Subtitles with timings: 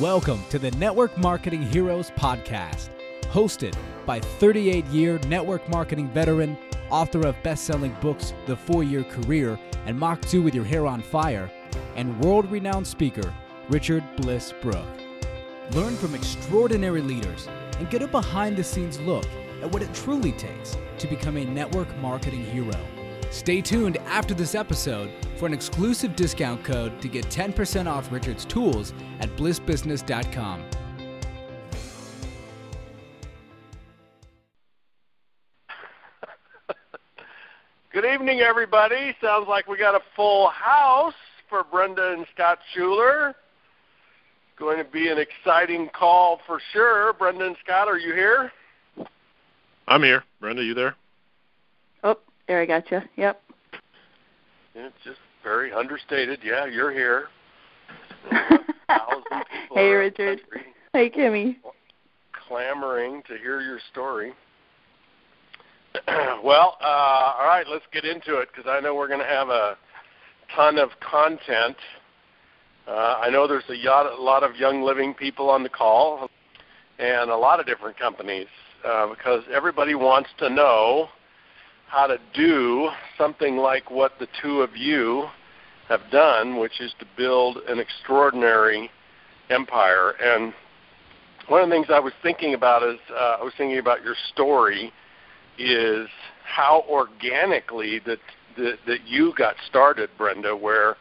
[0.00, 2.90] Welcome to the Network Marketing Heroes Podcast,
[3.22, 3.74] hosted
[4.06, 6.56] by 38 year network marketing veteran,
[6.88, 10.86] author of best selling books The Four Year Career and Mach 2 with Your Hair
[10.86, 11.50] on Fire,
[11.96, 13.34] and world renowned speaker
[13.70, 14.86] Richard Bliss Brooke.
[15.72, 17.48] Learn from extraordinary leaders
[17.80, 19.26] and get a behind the scenes look
[19.62, 22.78] at what it truly takes to become a network marketing hero.
[23.30, 28.44] Stay tuned after this episode for an exclusive discount code to get 10% off Richard's
[28.44, 30.64] tools at blissbusiness.com.
[37.92, 39.14] Good evening, everybody.
[39.20, 41.14] Sounds like we got a full house
[41.48, 43.34] for Brenda and Scott Schuler.
[44.56, 47.12] Going to be an exciting call for sure.
[47.14, 48.52] Brenda and Scott, are you here?
[49.88, 50.22] I'm here.
[50.40, 50.94] Brenda, you there?
[52.48, 53.00] There I got you.
[53.16, 53.42] Yep.
[54.74, 56.40] It's just very understated.
[56.42, 57.28] Yeah, you're here.
[59.74, 60.40] hey, Richard.
[60.94, 61.56] Hey, Kimmy.
[62.48, 64.32] Clamoring to hear your story.
[66.42, 69.50] well, uh, all right, let's get into it because I know we're going to have
[69.50, 69.76] a
[70.56, 71.76] ton of content.
[72.86, 76.30] Uh, I know there's a lot of young living people on the call
[76.98, 78.46] and a lot of different companies
[78.86, 81.08] uh, because everybody wants to know
[81.88, 85.26] how to do something like what the two of you
[85.88, 88.90] have done, which is to build an extraordinary
[89.50, 90.10] empire.
[90.22, 90.52] And
[91.48, 94.16] one of the things I was thinking about is uh, I was thinking about your
[94.32, 94.92] story
[95.58, 96.08] is
[96.44, 98.18] how organically that,
[98.56, 100.96] that that you got started, Brenda, where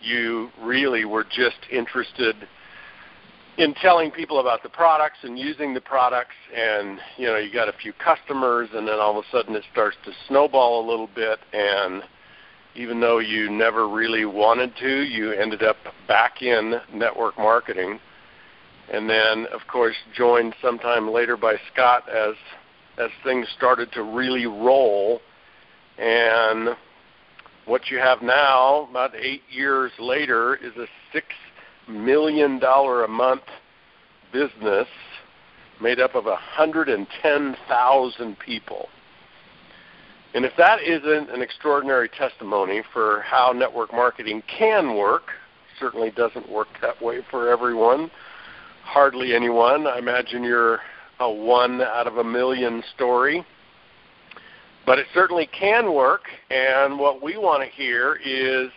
[0.00, 2.36] you really were just interested
[3.58, 7.68] in telling people about the products and using the products and you know you got
[7.68, 11.08] a few customers and then all of a sudden it starts to snowball a little
[11.14, 12.02] bit and
[12.76, 17.98] even though you never really wanted to you ended up back in network marketing.
[18.92, 22.34] And then of course joined sometime later by Scott as
[22.96, 25.20] as things started to really roll.
[25.98, 26.76] And
[27.66, 31.26] what you have now about 8 years later is a 6
[31.88, 33.42] million dollar a month
[34.32, 34.88] business
[35.80, 38.88] made up of 110,000 people.
[40.34, 45.30] And if that isn't an extraordinary testimony for how network marketing can work,
[45.80, 48.10] certainly doesn't work that way for everyone,
[48.82, 49.86] hardly anyone.
[49.86, 50.80] I imagine you're
[51.20, 53.44] a one out of a million story.
[54.84, 58.70] But it certainly can work, and what we want to hear is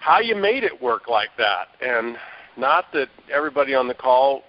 [0.00, 2.16] how you made it work like that, and
[2.56, 4.42] not that everybody on the call,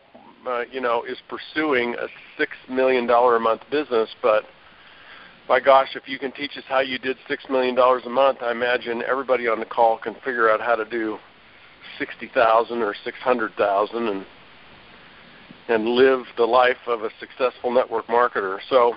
[0.48, 2.08] uh, you know, is pursuing a
[2.38, 4.44] six million dollar a month business, but
[5.50, 8.40] my gosh, if you can teach us how you did six million dollars a month,
[8.42, 11.18] I imagine everybody on the call can figure out how to do
[12.00, 14.26] sixty thousand or six hundred thousand, and
[15.68, 18.60] and live the life of a successful network marketer.
[18.70, 18.96] So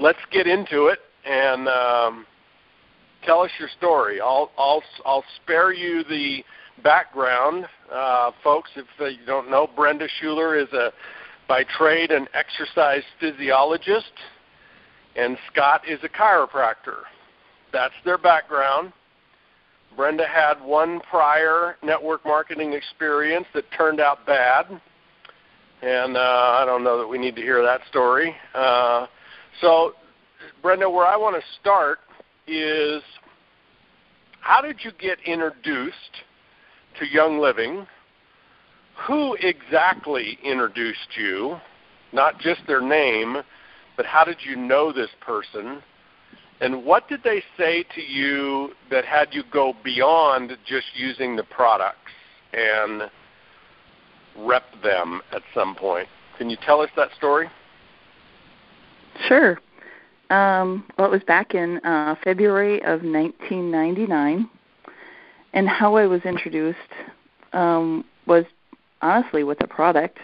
[0.00, 1.68] let's get into it and.
[1.68, 2.26] Um,
[3.24, 4.20] tell us your story.
[4.20, 6.44] I'll I'll I'll spare you the
[6.82, 8.70] background, uh, folks.
[8.76, 10.92] If you don't know, Brenda Schuler is a
[11.48, 14.12] by trade an exercise physiologist,
[15.16, 17.04] and Scott is a chiropractor.
[17.72, 18.92] That's their background.
[19.96, 24.66] Brenda had one prior network marketing experience that turned out bad,
[25.82, 26.20] and uh,
[26.60, 28.36] I don't know that we need to hear that story.
[28.54, 29.06] Uh,
[29.60, 29.94] so,
[30.62, 31.98] Brenda, where I want to start
[32.48, 33.02] is
[34.40, 36.22] how did you get introduced
[36.98, 37.86] to Young Living?
[39.06, 41.58] Who exactly introduced you?
[42.12, 43.38] Not just their name,
[43.96, 45.82] but how did you know this person?
[46.60, 51.44] And what did they say to you that had you go beyond just using the
[51.44, 52.10] products
[52.52, 53.02] and
[54.36, 56.08] rep them at some point?
[56.36, 57.48] Can you tell us that story?
[59.26, 59.58] Sure.
[60.30, 64.48] Um, well, it was back in uh, February of 1999,
[65.54, 66.78] and how I was introduced
[67.54, 68.44] um, was
[69.00, 70.18] honestly with a product.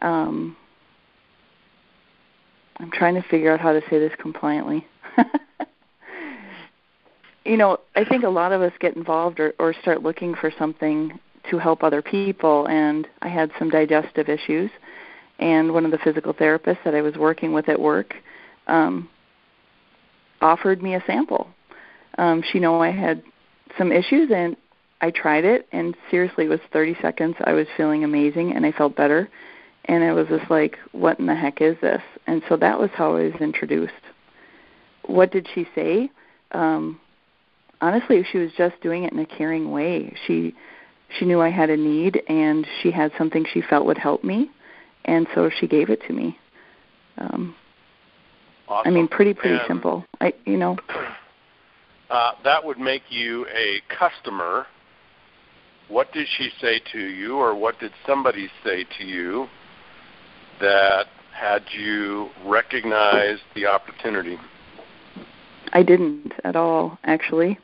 [0.00, 0.56] Um,
[2.76, 4.86] I'm trying to figure out how to say this compliantly.
[7.44, 10.52] you know, I think a lot of us get involved or, or start looking for
[10.56, 11.18] something
[11.50, 14.70] to help other people, and I had some digestive issues,
[15.40, 18.14] and one of the physical therapists that I was working with at work
[18.68, 19.08] um,
[20.40, 21.48] offered me a sample.
[22.16, 23.22] Um, she knew I had
[23.76, 24.56] some issues, and
[25.00, 27.36] I tried it, and seriously, it was 30 seconds.
[27.44, 29.28] I was feeling amazing, and I felt better.
[29.84, 32.02] And it was just like, what in the heck is this?
[32.26, 33.92] And so that was how I was introduced.
[35.06, 36.10] What did she say?
[36.52, 37.00] Um,
[37.80, 40.14] honestly, she was just doing it in a caring way.
[40.26, 40.54] She
[41.18, 44.50] she knew I had a need and she had something she felt would help me,
[45.06, 46.38] and so she gave it to me.
[47.16, 47.54] Um,
[48.68, 48.92] awesome.
[48.92, 50.04] I mean, pretty pretty and, simple.
[50.20, 50.76] I you know.
[52.10, 54.66] Uh, that would make you a customer.
[55.88, 59.46] What did she say to you, or what did somebody say to you
[60.58, 61.04] that
[61.38, 64.38] had you recognize the opportunity?
[65.72, 67.58] I didn't at all, actually.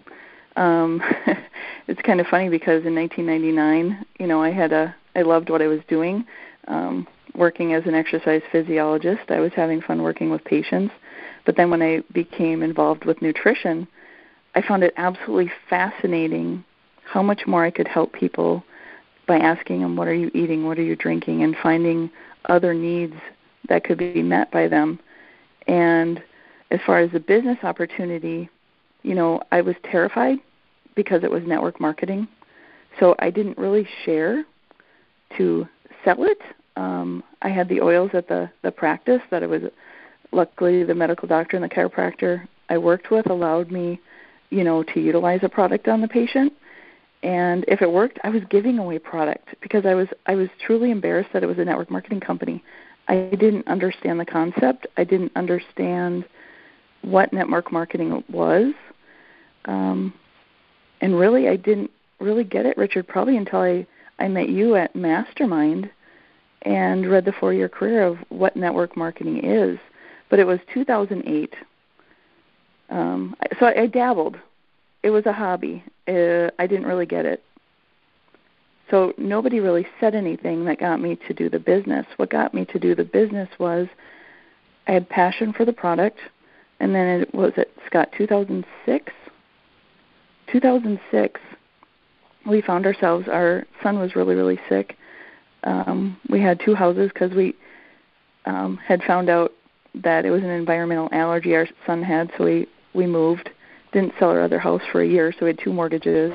[0.57, 1.03] Um,
[1.89, 5.63] it's kind of funny because in 1999, you know, I had a I loved what
[5.63, 6.25] I was doing,
[6.69, 9.31] um, working as an exercise physiologist.
[9.31, 10.95] I was having fun working with patients,
[11.45, 13.87] but then when I became involved with nutrition,
[14.55, 16.65] I found it absolutely fascinating
[17.05, 18.65] how much more I could help people
[19.27, 20.67] by asking them, "What are you eating?
[20.67, 22.11] What are you drinking?" and finding
[22.47, 23.17] other needs
[23.69, 24.99] that could be met by them.
[25.67, 26.23] And
[26.71, 28.49] as far as the business opportunity,
[29.03, 30.39] you know, I was terrified
[30.95, 32.29] because it was network marketing.
[33.01, 34.45] So I didn't really share
[35.37, 35.67] to
[36.05, 36.41] sell it.
[36.77, 39.63] Um, I had the oils at the, the practice that I was
[40.33, 44.01] luckily the medical doctor and the chiropractor I worked with allowed me,
[44.51, 46.53] you know, to utilize a product on the patient.
[47.23, 50.91] And if it worked, I was giving away product because I was I was truly
[50.91, 52.63] embarrassed that it was a network marketing company.
[53.09, 54.87] I didn't understand the concept.
[54.97, 56.25] I didn't understand
[57.03, 58.73] what network marketing was.
[59.67, 60.13] Um,
[61.01, 61.91] and really, I didn't
[62.21, 63.87] really get it, Richard, probably until I,
[64.19, 65.91] I met you at Mastermind
[66.65, 69.79] and read the four year career of what network marketing is.
[70.31, 71.55] But it was 2008.
[72.91, 74.37] Um, so I, I dabbled.
[75.03, 75.85] It was a hobby.
[76.09, 77.43] Uh, I didn't really get it.
[78.91, 82.07] So nobody really said anything that got me to do the business.
[82.17, 83.89] What got me to do the business was
[84.87, 86.19] I had passion for the product,
[86.81, 89.13] and then it was it Scott 2006.
[90.53, 91.41] 2006,
[92.47, 93.27] we found ourselves.
[93.27, 94.97] Our son was really really sick.
[95.65, 97.55] Um, we had two houses because we
[98.45, 99.53] um, had found out
[99.95, 103.51] that it was an environmental allergy our son had, so we we moved.
[103.93, 106.33] Didn't sell our other house for a year, so we had two mortgages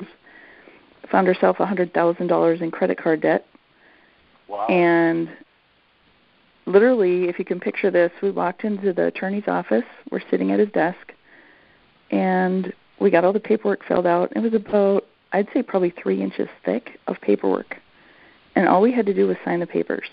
[1.12, 3.46] found herself a hundred thousand dollars in credit card debt.
[4.48, 4.68] Wow.
[4.68, 5.30] And
[6.66, 9.84] literally, if you can picture this, we walked into the attorney's office.
[10.12, 11.14] We're sitting at his desk,
[12.12, 14.32] and we got all the paperwork filled out.
[14.36, 17.78] It was about, I'd say, probably three inches thick of paperwork,
[18.56, 20.08] and all we had to do was sign the papers.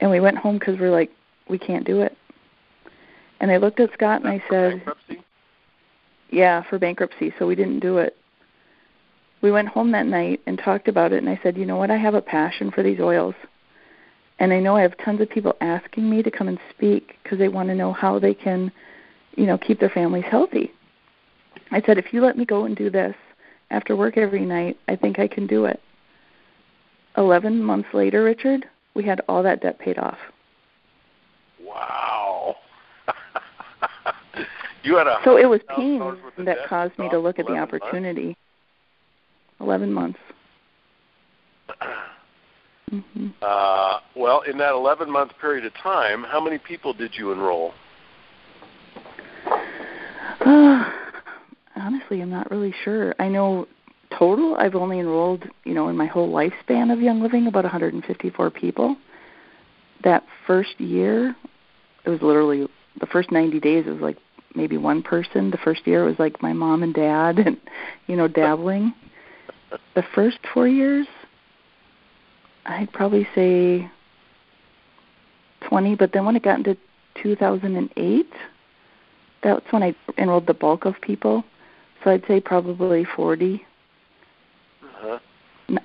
[0.00, 1.10] And we went home because we're like,
[1.48, 2.16] we can't do it.
[3.40, 5.22] And I looked at Scott and I said, bankruptcy?
[6.30, 8.16] "Yeah, for bankruptcy." So we didn't do it
[9.40, 11.90] we went home that night and talked about it and I said, "You know what?
[11.90, 13.34] I have a passion for these oils."
[14.40, 17.38] And I know I have tons of people asking me to come and speak because
[17.38, 18.70] they want to know how they can,
[19.36, 20.72] you know, keep their families healthy.
[21.70, 23.16] I said, "If you let me go and do this
[23.70, 25.80] after work every night, I think I can do it."
[27.18, 30.18] 11 months later, Richard, we had all that debt paid off.
[31.60, 32.56] Wow.
[34.84, 36.00] you had a So it was pain
[36.44, 38.26] that caused me to look at the opportunity.
[38.26, 38.40] Months?
[39.60, 40.18] 11 months.
[42.90, 43.26] Mm-hmm.
[43.42, 47.74] Uh, well, in that 11 month period of time, how many people did you enroll?
[50.40, 50.90] Uh,
[51.76, 53.14] honestly, I'm not really sure.
[53.18, 53.68] I know
[54.18, 58.50] total, I've only enrolled, you know, in my whole lifespan of Young Living, about 154
[58.50, 58.96] people.
[60.04, 61.36] That first year,
[62.04, 62.68] it was literally
[63.00, 63.84] the first 90 days.
[63.86, 64.16] It was like
[64.54, 65.50] maybe one person.
[65.50, 67.56] The first year, it was like my mom and dad, and
[68.06, 68.94] you know, dabbling
[69.94, 71.06] the first four years,
[72.66, 73.90] I'd probably say
[75.68, 76.76] 20, but then when it got into
[77.22, 78.26] 2008,
[79.42, 81.44] that's when I enrolled the bulk of people.
[82.02, 83.64] So I'd say probably 40.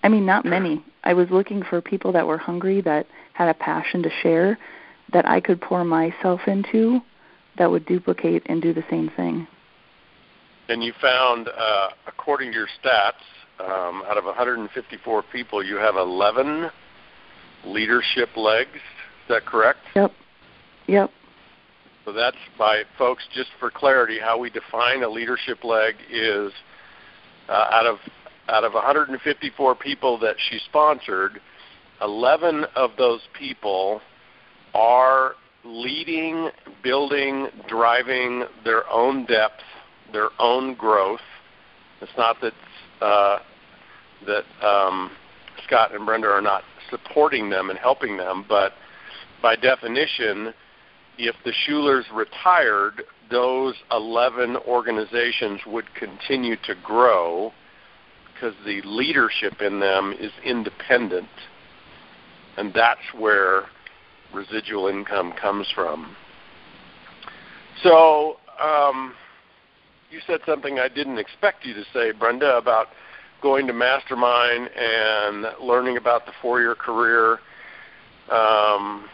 [0.04, 0.84] I mean, not many.
[1.04, 4.58] I was looking for people that were hungry, that had a passion to share,
[5.12, 7.02] that I could pour myself into,
[7.58, 9.48] that would duplicate and do the same thing.
[10.70, 13.14] And you found, uh, according to your stats,
[13.60, 16.70] um, out of 154 people, you have 11
[17.66, 18.76] leadership legs.
[18.76, 19.80] Is that correct?
[19.96, 20.12] Yep.
[20.88, 21.12] Yep.
[22.06, 23.24] So that's by folks.
[23.34, 26.52] Just for clarity, how we define a leadership leg is
[27.48, 27.98] uh, out of
[28.50, 31.40] out of 154 people that she sponsored,
[32.02, 34.02] 11 of those people
[34.74, 36.50] are leading,
[36.84, 39.62] building, driving their own depth,
[40.12, 41.22] their own growth.
[42.02, 42.54] It's not that
[43.02, 43.40] uh,
[44.26, 45.12] that um,
[45.66, 48.74] Scott and Brenda are not supporting them and helping them, but
[49.42, 50.54] by definition,
[51.18, 57.52] if the Schulers retired, those 11 organizations would continue to grow
[58.44, 61.30] because the leadership in them is independent,
[62.58, 63.64] and that's where
[64.34, 66.16] residual income comes from.
[67.84, 69.14] So, um,
[70.12, 72.88] you said something I didn't expect you to say, Brenda, about
[73.42, 77.40] going to Mastermind and learning about the four-year career.
[78.30, 79.08] Um,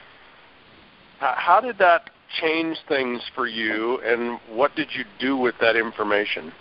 [1.20, 2.10] how did that
[2.42, 6.52] change things for you, and what did you do with that information?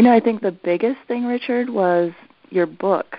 [0.00, 2.12] You know, I think the biggest thing, Richard, was
[2.48, 3.18] your book.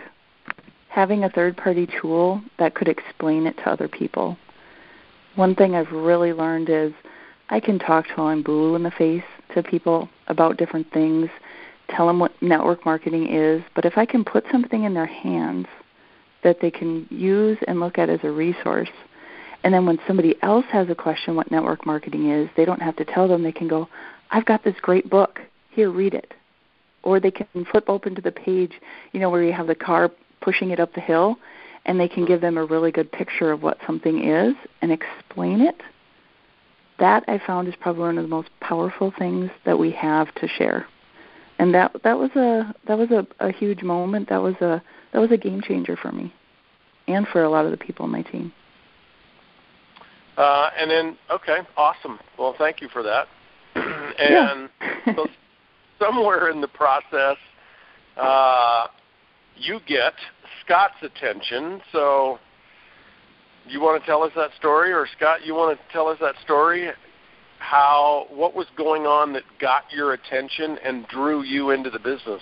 [0.89, 4.35] Having a third party tool that could explain it to other people.
[5.35, 6.91] One thing I've really learned is
[7.49, 9.21] I can talk till I'm blue in the face
[9.53, 11.29] to people about different things,
[11.87, 15.67] tell them what network marketing is, but if I can put something in their hands
[16.43, 18.89] that they can use and look at as a resource,
[19.63, 22.95] and then when somebody else has a question what network marketing is, they don't have
[22.95, 23.43] to tell them.
[23.43, 23.87] They can go,
[24.31, 25.41] I've got this great book.
[25.69, 26.33] Here, read it.
[27.03, 28.73] Or they can flip open to the page,
[29.11, 31.37] you know, where you have the car pushing it up the hill,
[31.85, 35.61] and they can give them a really good picture of what something is and explain
[35.61, 35.81] it.
[36.99, 40.47] That I found is probably one of the most powerful things that we have to
[40.47, 40.85] share.
[41.57, 44.29] And that that was a that was a, a huge moment.
[44.29, 44.81] That was a
[45.13, 46.33] that was a game changer for me
[47.07, 48.51] and for a lot of the people on my team.
[50.37, 52.19] Uh, and then, okay, awesome.
[52.37, 53.27] Well, thank you for that.
[53.75, 55.15] and yeah.
[55.15, 55.27] so
[56.01, 57.37] somewhere in the process,
[58.17, 58.87] uh,
[59.55, 60.13] you get
[60.65, 61.81] Scott's attention.
[61.91, 62.39] So,
[63.67, 66.35] you want to tell us that story, or Scott, you want to tell us that
[66.43, 66.89] story?
[67.59, 72.41] How what was going on that got your attention and drew you into the business?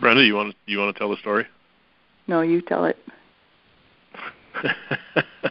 [0.00, 1.46] Brenda, you want to, you want to tell the story?
[2.26, 2.98] No, you tell it.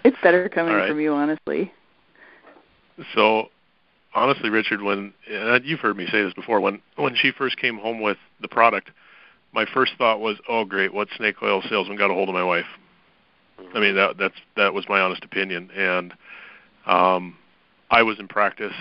[0.03, 0.87] it's better coming right.
[0.87, 1.71] from you, honestly.
[3.15, 3.49] So,
[4.17, 7.77] honestly, Richard, when and you've heard me say this before, when when she first came
[7.77, 8.89] home with the product,
[9.53, 10.93] my first thought was, "Oh, great!
[10.93, 12.65] What snake oil salesman got a hold of my wife?"
[13.73, 16.13] I mean, that that's that was my honest opinion, and
[16.85, 17.37] um,
[17.89, 18.73] I was in practice.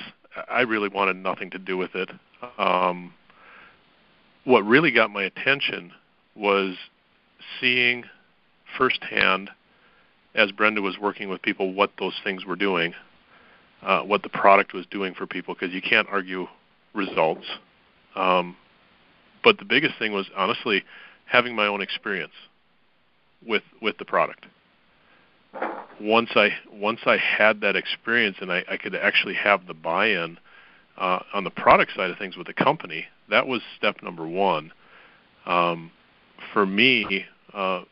[0.48, 2.10] I really wanted nothing to do with it.
[2.58, 3.14] Um,
[4.44, 5.92] what really got my attention
[6.34, 6.76] was
[7.60, 8.04] seeing
[8.76, 9.50] firsthand
[10.34, 12.94] as Brenda was working with people what those things were doing,
[13.86, 16.46] uh, what the product was doing for people, because you can't argue
[16.92, 17.46] results.
[18.16, 18.56] Um,
[19.44, 20.82] but the biggest thing was honestly
[21.26, 22.32] having my own experience
[23.46, 24.46] with with the product.
[26.00, 30.38] Once I once I had that experience and I, I could actually have the buy-in
[30.98, 34.72] uh, on the product side of things with the company, that was step number one.
[35.46, 35.92] Um,
[36.52, 37.24] for me,
[37.54, 37.82] uh,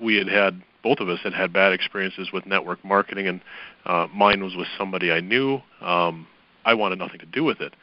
[0.00, 3.40] we had had both of us had had bad experiences with network marketing, and
[3.84, 5.60] uh, mine was with somebody I knew.
[5.80, 6.26] Um,
[6.64, 7.74] I wanted nothing to do with it.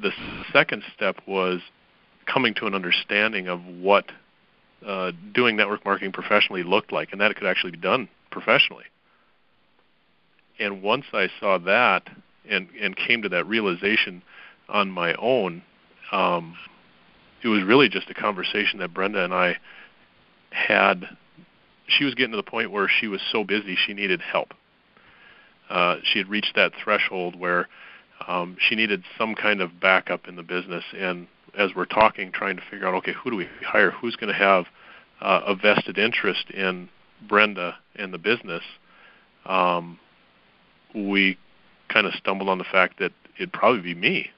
[0.00, 0.10] The
[0.52, 1.60] second step was
[2.26, 4.10] coming to an understanding of what
[4.86, 8.84] uh, doing network marketing professionally looked like, and that it could actually be done professionally.
[10.58, 12.08] And once I saw that
[12.48, 14.22] and and came to that realization
[14.68, 15.62] on my own,
[16.10, 16.56] um,
[17.42, 19.56] it was really just a conversation that Brenda and I
[20.50, 21.08] had
[21.86, 24.54] she was getting to the point where she was so busy she needed help.
[25.68, 27.68] Uh, she had reached that threshold where
[28.26, 30.84] um, she needed some kind of backup in the business.
[30.96, 33.90] And as we're talking, trying to figure out, okay, who do we hire?
[33.90, 34.66] Who's going to have
[35.20, 36.88] uh, a vested interest in
[37.28, 38.62] Brenda and the business?
[39.46, 39.98] Um,
[40.94, 41.38] we
[41.88, 44.30] kind of stumbled on the fact that it'd probably be me.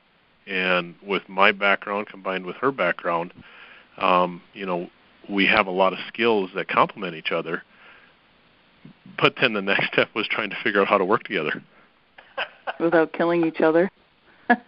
[0.46, 3.32] And with my background combined with her background,
[3.98, 4.90] um, you know,
[5.28, 7.62] we have a lot of skills that complement each other.
[9.18, 11.62] But then the next step was trying to figure out how to work together
[12.80, 13.90] without killing each other.
[14.50, 14.60] okay,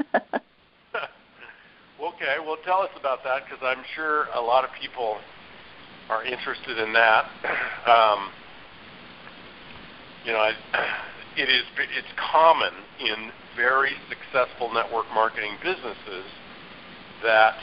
[2.44, 5.18] well, tell us about that because I'm sure a lot of people
[6.08, 7.26] are interested in that.
[7.86, 8.30] Um,
[10.24, 10.50] you know, I,
[11.36, 16.24] it is it's common in very successful network marketing businesses
[17.22, 17.54] that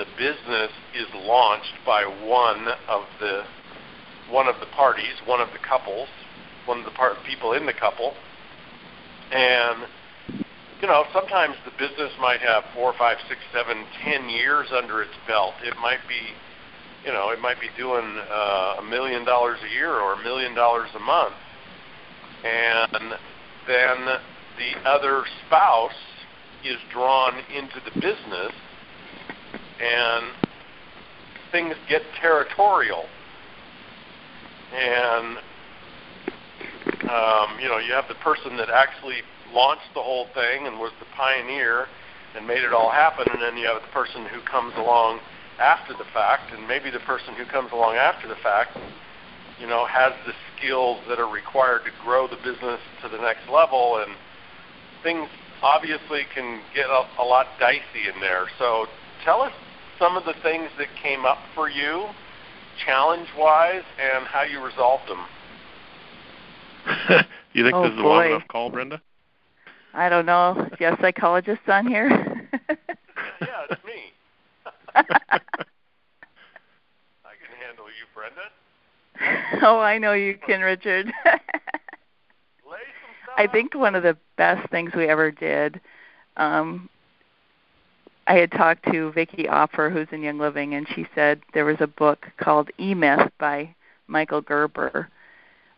[0.00, 3.44] the business is launched by one of the
[4.30, 6.08] one of the parties, one of the couples,
[6.64, 8.14] one of the part people in the couple,
[9.30, 9.84] and
[10.80, 15.12] you know sometimes the business might have four, five, six, seven, ten years under its
[15.28, 15.52] belt.
[15.62, 16.32] It might be,
[17.04, 20.54] you know, it might be doing uh, a million dollars a year or a million
[20.54, 21.34] dollars a month,
[22.42, 23.12] and
[23.68, 24.16] then
[24.56, 25.92] the other spouse
[26.64, 28.52] is drawn into the business
[29.80, 30.26] and
[31.52, 33.04] things get territorial.
[34.74, 35.38] And
[37.10, 39.22] um, you know, you have the person that actually
[39.52, 41.86] launched the whole thing and was the pioneer,
[42.36, 45.18] and made it all happen, and then you have the person who comes along
[45.58, 48.70] after the fact, and maybe the person who comes along after the fact,
[49.58, 53.48] you know, has the skills that are required to grow the business to the next
[53.50, 54.14] level, and
[55.02, 55.28] things
[55.62, 58.46] obviously can get a, a lot dicey in there.
[58.58, 58.86] So
[59.24, 59.52] tell us
[60.00, 62.06] some of the things that came up for you,
[62.84, 65.24] challenge-wise, and how you resolved them.
[67.52, 68.02] you think oh, this is boy.
[68.02, 69.00] a long enough call, Brenda?
[69.92, 70.54] I don't know.
[70.56, 72.08] Do you have psychologists on here?
[72.08, 74.12] yeah, it's me.
[74.94, 75.04] I
[77.36, 78.48] can handle you, Brenda.
[79.66, 81.06] oh, I know you can, Richard.
[81.06, 81.12] Lay
[82.64, 85.80] some stuff I think one of the best things we ever did.
[86.38, 86.88] Um,
[88.26, 91.78] I had talked to Vicki Opfer, who's in Young Living, and she said there was
[91.80, 93.74] a book called E Myth by
[94.06, 95.08] Michael Gerber.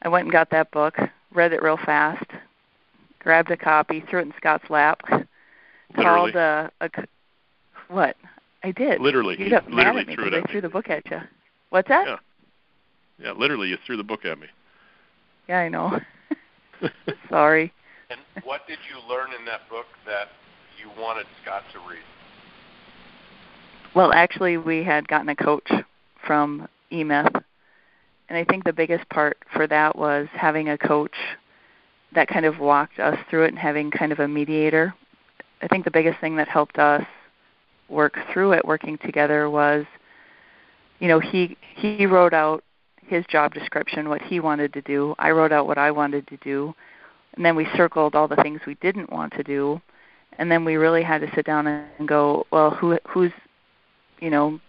[0.02, 0.96] I went and got that book,
[1.32, 2.26] read it real fast,
[3.20, 5.00] grabbed a copy, threw it in Scott's lap,
[5.96, 6.32] Literally.
[6.32, 6.90] called uh, a
[7.88, 8.16] what?
[8.64, 9.00] I did.
[9.00, 10.68] Literally, You you got mad literally at me threw it 'cause at I threw the
[10.68, 11.20] book at you.
[11.70, 12.06] What's that?
[12.06, 12.16] Yeah.
[13.18, 14.46] Yeah, literally, you threw the book at me.
[15.48, 16.00] Yeah, I know.
[17.28, 17.72] Sorry.
[18.10, 20.28] And what did you learn in that book that
[20.80, 22.02] you wanted Scott to read?
[23.94, 25.70] Well, actually, we had gotten a coach
[26.26, 27.34] from eMyth,
[28.28, 31.14] and I think the biggest part for that was having a coach
[32.14, 34.94] that kind of walked us through it and having kind of a mediator.
[35.60, 37.04] I think the biggest thing that helped us
[37.90, 39.84] work through it, working together, was,
[40.98, 42.64] you know, he he wrote out
[43.06, 45.14] his job description, what he wanted to do.
[45.18, 46.74] I wrote out what I wanted to do,
[47.34, 49.82] and then we circled all the things we didn't want to do,
[50.38, 53.32] and then we really had to sit down and go, well, who who's
[54.22, 54.60] you know,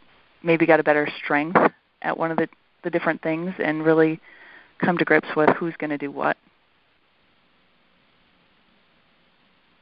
[0.41, 1.59] maybe got a better strength
[2.01, 2.49] at one of the,
[2.83, 4.19] the different things and really
[4.79, 6.35] come to grips with who's going to do what.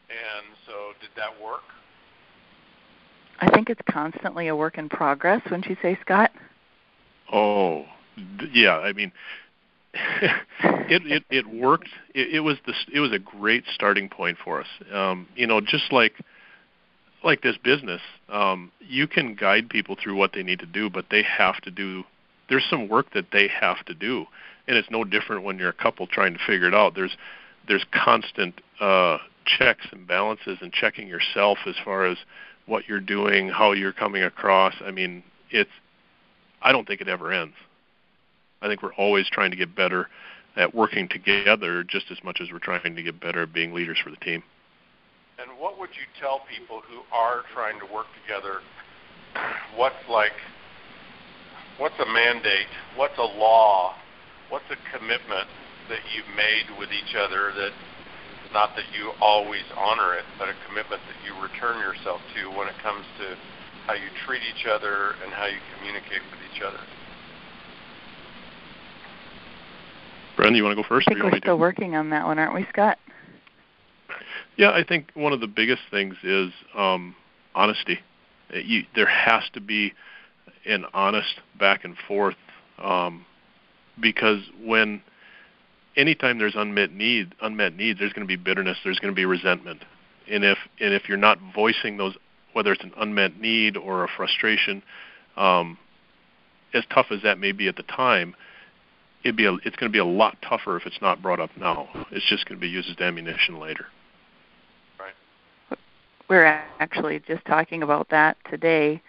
[0.10, 1.62] And so, did that work?
[3.40, 6.32] I think it's constantly a work in progress, wouldn't you say, Scott?
[7.32, 7.86] Oh,
[8.38, 8.78] d- yeah.
[8.78, 9.14] I mean,
[9.94, 11.88] it it it worked.
[12.14, 14.68] It, it was the it was a great starting point for us.
[14.94, 16.14] Um, you know, just like
[17.24, 21.06] like this business, um, you can guide people through what they need to do, but
[21.12, 22.04] they have to do.
[22.50, 24.26] There's some work that they have to do,
[24.68, 26.96] and it's no different when you're a couple trying to figure it out.
[26.96, 27.16] There's
[27.68, 32.18] there's constant uh, checks and balances and checking yourself as far as
[32.66, 34.74] what you're doing, how you're coming across.
[34.86, 35.70] I mean, it's.
[36.62, 37.56] I don't think it ever ends.
[38.62, 40.08] I think we're always trying to get better
[40.56, 43.98] at working together just as much as we're trying to get better at being leaders
[44.04, 44.44] for the team.
[45.42, 48.62] And what would you tell people who are trying to work together?
[49.76, 50.38] What's like,
[51.80, 52.70] what's a mandate?
[52.96, 53.96] What's a law?
[54.50, 55.48] What's a commitment
[55.90, 57.72] that you've made with each other that,
[58.54, 62.68] not that you always honor it, but a commitment that you return yourself to when
[62.68, 63.34] it comes to
[63.88, 66.80] how you treat each other and how you communicate with each other?
[70.36, 71.08] Brendan, you want to go first?
[71.08, 71.48] I or think you we're want to?
[71.48, 73.00] still working on that one, aren't we, Scott?
[74.58, 77.16] Yeah, I think one of the biggest things is um,
[77.56, 78.00] honesty.
[78.54, 79.94] Uh, You, there has to be
[80.66, 82.36] an honest back and forth
[82.78, 83.26] um,
[84.00, 85.02] because when
[85.96, 89.26] anytime there's unmet need, unmet needs, there's going to be bitterness, there's going to be
[89.26, 89.84] resentment,
[90.30, 92.16] and if and if you're not voicing those,
[92.54, 94.84] whether it's an unmet need or a frustration,
[95.36, 95.78] um,
[96.74, 98.36] as tough as that may be at the time,
[99.24, 101.50] it'd be a, it's going to be a lot tougher if it's not brought up
[101.58, 101.90] now.
[102.12, 103.86] It's just going to be used as ammunition later.
[106.32, 106.46] We're
[106.80, 109.02] actually just talking about that today,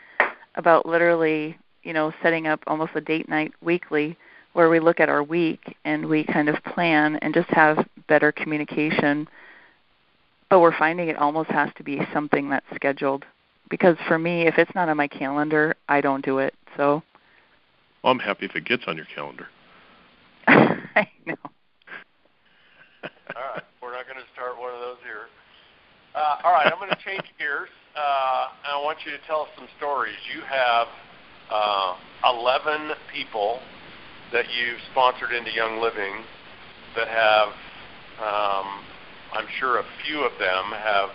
[0.57, 4.19] about literally, you know, setting up almost a date night weekly
[4.55, 8.33] where we look at our week and we kind of plan and just have better
[8.33, 9.29] communication.
[10.51, 13.25] But we're finding it almost has to be something that's scheduled
[13.71, 16.55] because for me, if it's not on my calendar, I don't do it.
[16.77, 17.05] So
[18.03, 19.47] Well, I'm happy if it gets on your calendar.
[20.49, 21.37] I know.
[23.05, 25.29] All right, we're not going to start one of those here.
[26.15, 27.69] Uh, all right, I'm going to change gears.
[27.95, 30.17] Uh, I want you to tell us some stories.
[30.35, 30.89] You have
[31.51, 31.95] uh,
[32.27, 33.61] 11 people
[34.33, 36.25] that you've sponsored into Young Living
[36.97, 37.49] that have,
[38.19, 38.83] um,
[39.33, 41.11] I'm sure a few of them have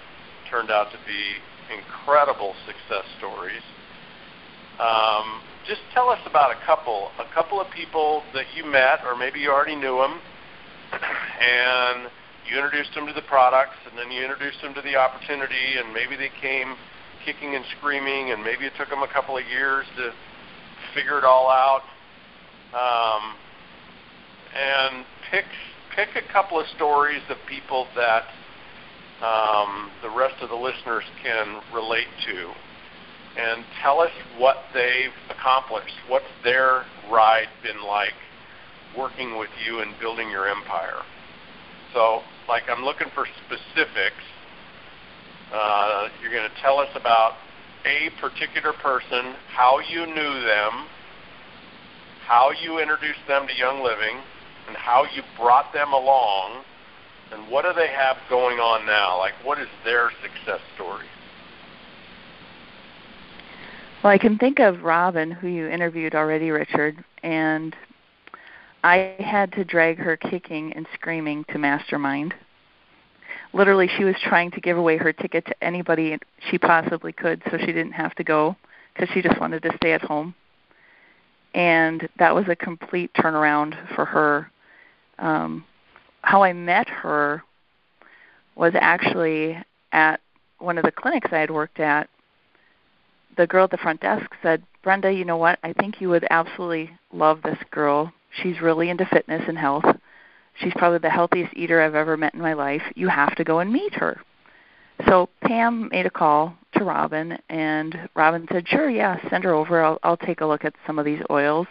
[0.49, 1.35] turned out to be
[1.75, 3.63] incredible success stories.
[4.79, 9.17] Um, just tell us about a couple, a couple of people that you met, or
[9.17, 10.21] maybe you already knew them,
[11.41, 12.07] and
[12.49, 15.93] you introduced them to the products, and then you introduced them to the opportunity, and
[15.93, 16.75] maybe they came
[17.25, 20.11] kicking and screaming, and maybe it took them a couple of years to
[20.95, 21.83] figure it all out.
[22.73, 23.35] Um,
[24.55, 25.45] and pick
[25.95, 28.23] pick a couple of stories of people that
[29.21, 32.51] um, the rest of the listeners can relate to
[33.37, 35.93] and tell us what they've accomplished.
[36.07, 38.13] What's their ride been like
[38.97, 41.01] working with you and building your empire?
[41.93, 44.23] So, like, I'm looking for specifics.
[45.53, 47.33] Uh, you're going to tell us about
[47.85, 50.87] a particular person, how you knew them,
[52.25, 54.17] how you introduced them to Young Living,
[54.67, 56.63] and how you brought them along,
[57.31, 59.17] and what do they have going on now?
[59.17, 61.05] Like, what is their success story?
[64.03, 67.75] Well, I can think of Robin, who you interviewed already, Richard, and
[68.83, 72.33] I had to drag her kicking and screaming to Mastermind.
[73.53, 76.17] Literally, she was trying to give away her ticket to anybody
[76.49, 78.55] she possibly could so she didn't have to go
[78.93, 80.35] because she just wanted to stay at home.
[81.53, 84.51] And that was a complete turnaround for her.
[85.17, 85.65] Um,
[86.21, 87.43] how I met her
[88.55, 89.57] was actually
[89.91, 90.19] at
[90.59, 92.09] one of the clinics I had worked at
[93.37, 95.59] the girl at the front desk said, Brenda, you know what?
[95.63, 98.11] I think you would absolutely love this girl.
[98.41, 99.85] She's really into fitness and health.
[100.55, 102.81] She's probably the healthiest eater I've ever met in my life.
[102.95, 104.21] You have to go and meet her.
[105.05, 109.83] So Pam made a call to Robin, and Robin said, "Sure, yeah, send her over.
[109.83, 111.67] I'll, I'll take a look at some of these oils."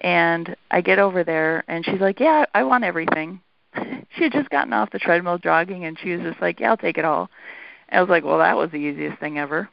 [0.00, 3.40] And I get over there, and she's like, "Yeah, I want everything."
[3.74, 6.76] she had just gotten off the treadmill jogging, and she was just like, "Yeah, I'll
[6.76, 7.28] take it all."
[7.88, 9.68] And I was like, "Well, that was the easiest thing ever."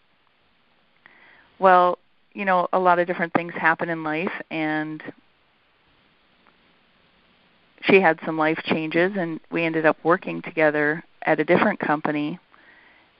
[1.60, 1.99] Well,
[2.34, 5.01] you know, a lot of different things happen in life and
[7.88, 12.39] she had some life changes and we ended up working together at a different company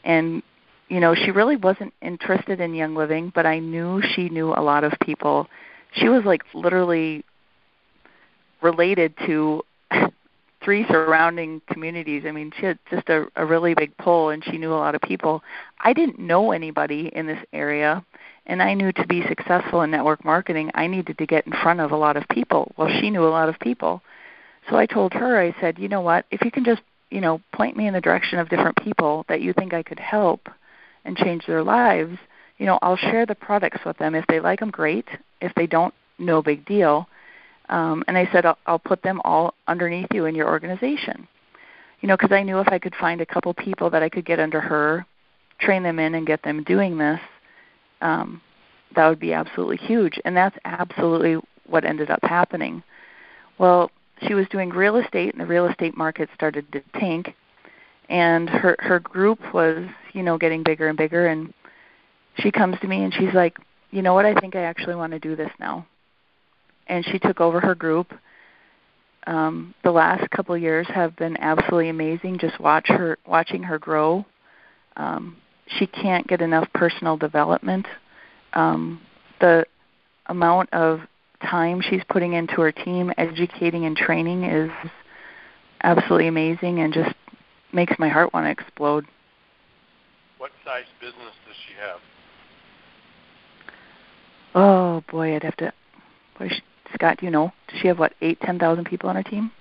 [0.04, 0.42] and
[0.90, 4.62] you know she really wasn't interested in young living but i knew she knew a
[4.62, 5.48] lot of people
[5.94, 7.24] she was like literally
[8.62, 9.64] related to
[10.64, 14.58] three surrounding communities i mean she had just a, a really big pull and she
[14.58, 15.42] knew a lot of people
[15.80, 18.04] i didn't know anybody in this area
[18.48, 21.80] and I knew to be successful in network marketing, I needed to get in front
[21.80, 22.72] of a lot of people.
[22.78, 24.02] Well, she knew a lot of people.
[24.70, 27.42] So I told her, I said, you know what, if you can just, you know,
[27.54, 30.50] point me in the direction of different people that you think I could help
[31.04, 32.18] and change their lives,
[32.58, 34.16] you know, I'll share the products with them.
[34.16, 35.08] If they like them, great.
[35.42, 37.08] If they don't, no big deal.
[37.70, 41.28] Um, and I said, I'll, I'll put them all underneath you in your organization.
[42.02, 44.26] You know, because I knew if I could find a couple people that I could
[44.26, 45.06] get under her,
[45.60, 47.20] train them in and get them doing this,
[48.02, 48.42] um,
[48.96, 50.20] that would be absolutely huge.
[50.26, 52.84] And that's absolutely what ended up happening.
[53.58, 53.90] Well,
[54.28, 57.36] she was doing real estate, and the real estate market started to tank.
[58.08, 61.28] And her her group was, you know, getting bigger and bigger.
[61.28, 61.54] And
[62.38, 63.58] she comes to me and she's like,
[63.92, 64.26] you know what?
[64.26, 65.88] I think I actually want to do this now.
[66.88, 68.14] And she took over her group.
[69.26, 72.38] Um, the last couple of years have been absolutely amazing.
[72.38, 74.24] Just watch her, watching her grow.
[74.98, 77.88] Um, she can't get enough personal development.
[78.54, 79.02] Um,
[79.42, 79.66] the
[80.28, 81.02] amount of
[81.42, 84.72] time she's putting into her team, educating and training, is
[85.84, 87.16] absolutely amazing and just
[87.74, 89.06] makes my heart want to explode.
[90.38, 92.00] What size business does she have?
[94.54, 95.74] Oh boy, I'd have to.
[96.40, 96.50] Boy,
[96.94, 97.52] Scott, do you know?
[97.68, 99.52] Does she have what eight, ten thousand people on her team?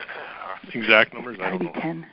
[0.74, 1.72] Exact numbers, I don't be know.
[1.80, 2.06] ten.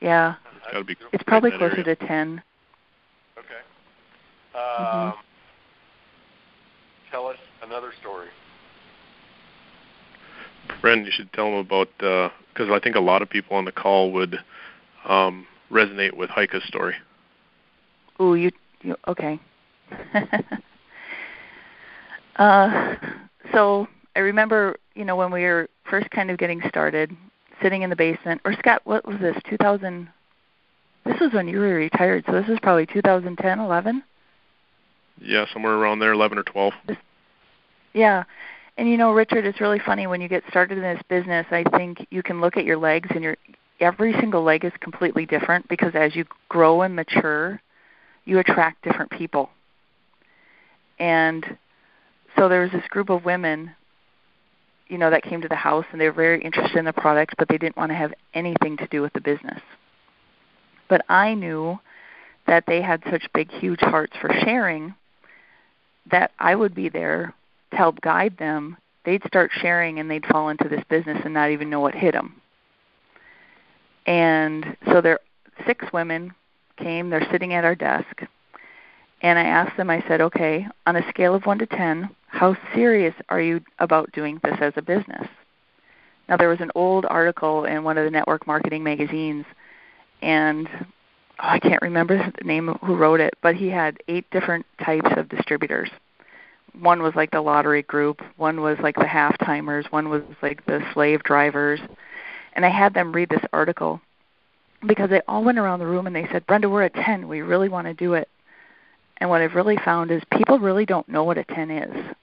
[0.00, 0.36] Yeah.
[0.56, 0.96] It's got to be.
[1.12, 1.84] It's probably closer area.
[1.84, 2.42] to ten.
[3.38, 3.60] Okay.
[4.56, 5.08] Mhm.
[5.10, 5.14] Um,
[7.10, 8.28] Tell us another story.
[10.82, 13.72] Bren, you should tell them about because I think a lot of people on the
[13.72, 14.38] call would
[15.04, 16.94] um, resonate with Heike's story.
[18.20, 18.50] Ooh, you,
[18.82, 19.38] you okay?
[22.36, 22.94] uh,
[23.52, 23.86] so
[24.16, 27.16] I remember, you know, when we were first kind of getting started,
[27.62, 28.40] sitting in the basement.
[28.44, 29.36] Or Scott, what was this?
[29.48, 30.08] 2000.
[31.04, 34.02] This was when you were retired, so this is probably 2010, 11.
[35.20, 36.72] Yeah, somewhere around there, 11 or 12.
[37.94, 38.24] Yeah.
[38.78, 41.44] And you know, Richard, it's really funny when you get started in this business.
[41.50, 43.36] I think you can look at your legs, and your
[43.80, 47.60] every single leg is completely different because as you grow and mature,
[48.24, 49.50] you attract different people.
[51.00, 51.44] And
[52.36, 53.72] so there was this group of women,
[54.86, 57.34] you know, that came to the house, and they were very interested in the product,
[57.36, 59.60] but they didn't want to have anything to do with the business.
[60.88, 61.80] But I knew
[62.46, 64.94] that they had such big, huge hearts for sharing
[66.12, 67.34] that I would be there
[67.70, 71.50] to help guide them, they'd start sharing and they'd fall into this business and not
[71.50, 72.40] even know what hit them.
[74.06, 75.20] And so there,
[75.66, 76.34] six women
[76.76, 77.10] came.
[77.10, 78.22] They're sitting at our desk,
[79.22, 79.90] and I asked them.
[79.90, 84.12] I said, "Okay, on a scale of one to ten, how serious are you about
[84.12, 85.28] doing this as a business?"
[86.28, 89.44] Now there was an old article in one of the network marketing magazines,
[90.22, 90.86] and oh,
[91.38, 95.10] I can't remember the name of who wrote it, but he had eight different types
[95.16, 95.90] of distributors.
[96.80, 100.64] One was like the lottery group, one was like the half timers, one was like
[100.66, 101.80] the slave drivers,
[102.54, 104.00] and I had them read this article
[104.86, 107.26] because they all went around the room and they said, "Brenda, we're a 10.
[107.26, 108.28] We really want to do it."
[109.18, 112.14] And what I've really found is people really don't know what a 10 is.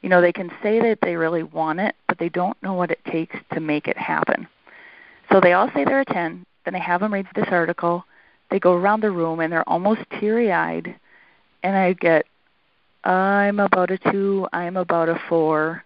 [0.00, 2.90] You know, they can say that they really want it, but they don't know what
[2.90, 4.48] it takes to make it happen.
[5.30, 8.04] So they all say they're a 10, then I have them read this article.
[8.50, 10.94] They go around the room and they're almost teary eyed,
[11.62, 12.24] and I get,
[13.08, 15.82] I'm about a 2, I'm about a 4,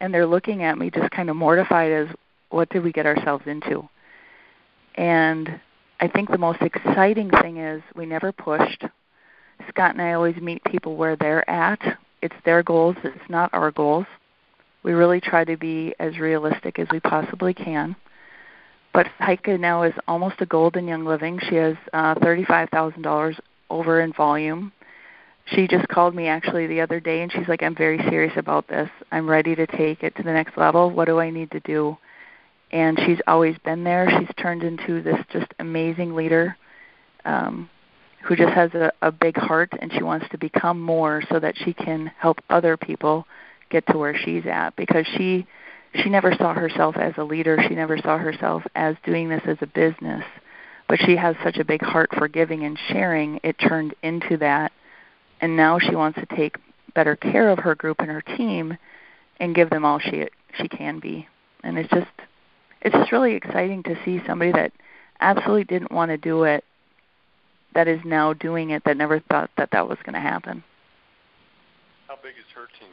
[0.00, 2.08] and they're looking at me just kind of mortified as,
[2.48, 3.86] what did we get ourselves into?
[4.94, 5.60] And
[6.00, 8.84] I think the most exciting thing is we never pushed.
[9.68, 11.98] Scott and I always meet people where they're at.
[12.22, 14.06] It's their goals, it's not our goals.
[14.82, 17.94] We really try to be as realistic as we possibly can.
[18.94, 21.38] But Heike now is almost a golden young living.
[21.50, 24.72] She has uh, $35,000 over in volume.
[25.54, 28.68] She just called me actually the other day and she's like, I'm very serious about
[28.68, 28.88] this.
[29.10, 30.90] I'm ready to take it to the next level.
[30.90, 31.96] What do I need to do?
[32.70, 34.08] And she's always been there.
[34.18, 36.56] She's turned into this just amazing leader.
[37.24, 37.68] Um,
[38.22, 41.56] who just has a, a big heart and she wants to become more so that
[41.56, 43.26] she can help other people
[43.70, 45.46] get to where she's at because she
[45.94, 49.56] she never saw herself as a leader she never saw herself as doing this as
[49.60, 50.24] a business
[50.88, 54.72] but she has such a big heart for giving and sharing it turned into that
[55.42, 56.56] and now she wants to take
[56.94, 58.78] better care of her group and her team
[59.38, 60.26] and give them all she
[60.56, 61.26] she can be
[61.62, 62.10] and it's just
[62.80, 64.72] it's just really exciting to see somebody that
[65.20, 66.64] absolutely didn't want to do it
[67.74, 70.62] that is now doing it that never thought that that was going to happen.
[72.08, 72.90] How big is her team?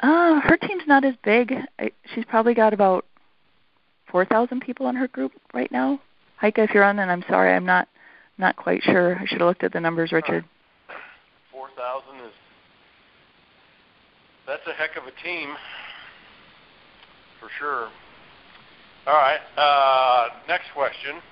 [0.00, 1.54] Uh, her team's not as big.
[1.78, 3.04] I, she's probably got about
[4.10, 6.00] 4,000 people on her group right now.
[6.36, 7.88] Heike, if you're on, then I'm sorry, I'm not
[8.36, 9.16] not quite sure.
[9.16, 10.44] I should have looked at the numbers, Richard.
[11.78, 12.32] 4,000 is
[14.46, 15.54] that's a heck of a team
[17.38, 17.88] for sure.
[19.06, 19.38] All right.
[19.56, 21.22] Uh, next question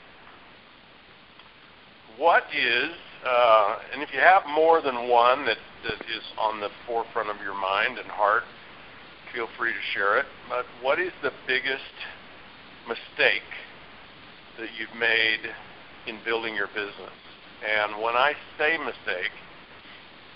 [2.17, 2.93] what is,
[3.27, 7.37] uh, and if you have more than one that, that is on the forefront of
[7.43, 8.45] your mind and heart,
[9.35, 10.25] feel free to share it.
[10.49, 11.83] But what is the biggest
[12.89, 13.45] mistake
[14.59, 15.41] that you've made
[16.07, 17.13] in building your business?
[17.61, 19.33] And when I say mistake,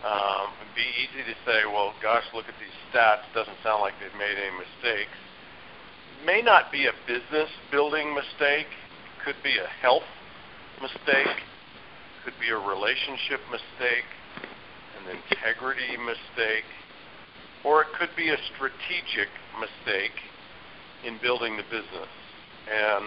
[0.04, 3.28] um, it'd be easy to say, well, gosh, look at these stats.
[3.34, 5.16] Doesn't sound like they've made any mistakes.
[6.24, 8.68] May not be a business building mistake.
[9.24, 10.08] Could be a health
[10.80, 11.44] mistake
[12.24, 14.08] could be a relationship mistake,
[15.00, 16.68] an integrity mistake,
[17.64, 20.16] or it could be a strategic mistake
[21.04, 22.12] in building the business.
[22.68, 23.04] And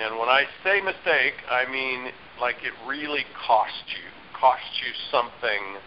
[0.00, 4.08] and when I say mistake, I mean like it really cost you,
[4.42, 5.78] cost you something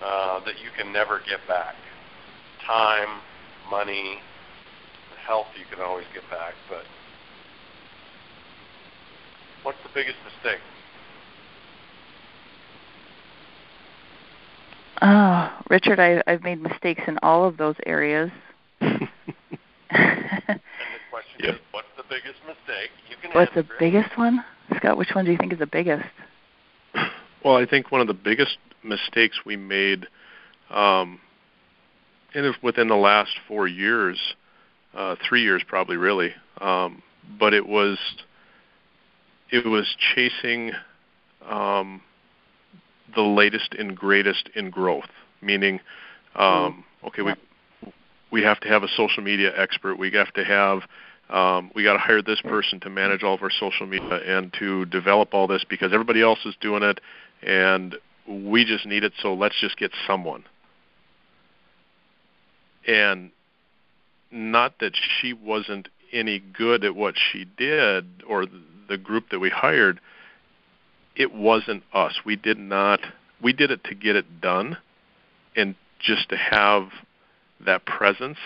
[0.00, 1.74] uh, that you can never get back.
[2.64, 3.20] Time,
[3.68, 4.18] money,
[5.26, 6.84] health you can always get back, but
[9.64, 10.60] what's the biggest mistake?
[15.02, 18.30] Oh, Richard, I, I've made mistakes in all of those areas.
[18.80, 19.08] and
[19.90, 20.60] the
[21.10, 21.54] question yep.
[21.54, 24.44] is, what's the biggest mistake you can What's the biggest one?
[24.76, 26.06] Scott, which one do you think is the biggest?
[27.44, 30.06] Well, I think one of the biggest mistakes we made
[30.70, 31.20] um,
[32.34, 34.18] in, within the last four years,
[34.94, 37.02] uh, three years probably really, um,
[37.38, 37.98] but it was
[39.50, 40.72] it was chasing
[41.46, 42.00] um,
[43.14, 45.10] the latest and greatest in growth,
[45.42, 45.80] meaning,
[46.36, 47.08] um, hmm.
[47.08, 47.34] okay, we
[48.32, 49.98] we have to have a social media expert.
[49.98, 50.80] We have to have
[51.30, 54.52] um, we got to hire this person to manage all of our social media and
[54.58, 57.00] to develop all this because everybody else is doing it,
[57.44, 57.96] and
[58.28, 59.12] we just need it.
[59.20, 60.44] So let's just get someone.
[62.86, 63.30] And
[64.30, 68.46] not that she wasn't any good at what she did or
[68.88, 70.00] the group that we hired,
[71.16, 72.20] it wasn't us.
[72.24, 73.00] We did not.
[73.42, 74.76] We did it to get it done,
[75.54, 76.88] and just to have
[77.64, 78.38] that presence.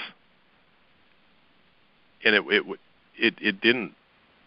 [2.25, 2.63] And it it
[3.17, 3.95] it, it didn't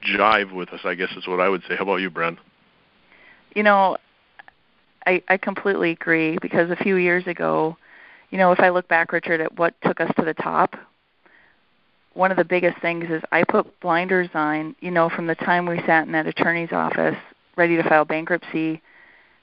[0.05, 0.81] jive with us.
[0.83, 1.75] I guess is what I would say.
[1.75, 2.37] How about you, Bren?
[3.55, 3.97] You know,
[5.05, 7.77] I I completely agree because a few years ago,
[8.29, 10.75] you know, if I look back, Richard, at what took us to the top,
[12.13, 15.65] one of the biggest things is I put blinders on, you know, from the time
[15.65, 17.17] we sat in that attorney's office
[17.55, 18.81] ready to file bankruptcy,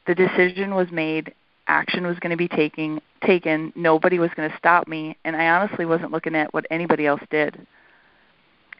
[0.06, 1.34] the decision was made
[1.66, 3.72] action was going to be taking taken.
[3.76, 7.20] Nobody was going to stop me, and I honestly wasn't looking at what anybody else
[7.30, 7.66] did.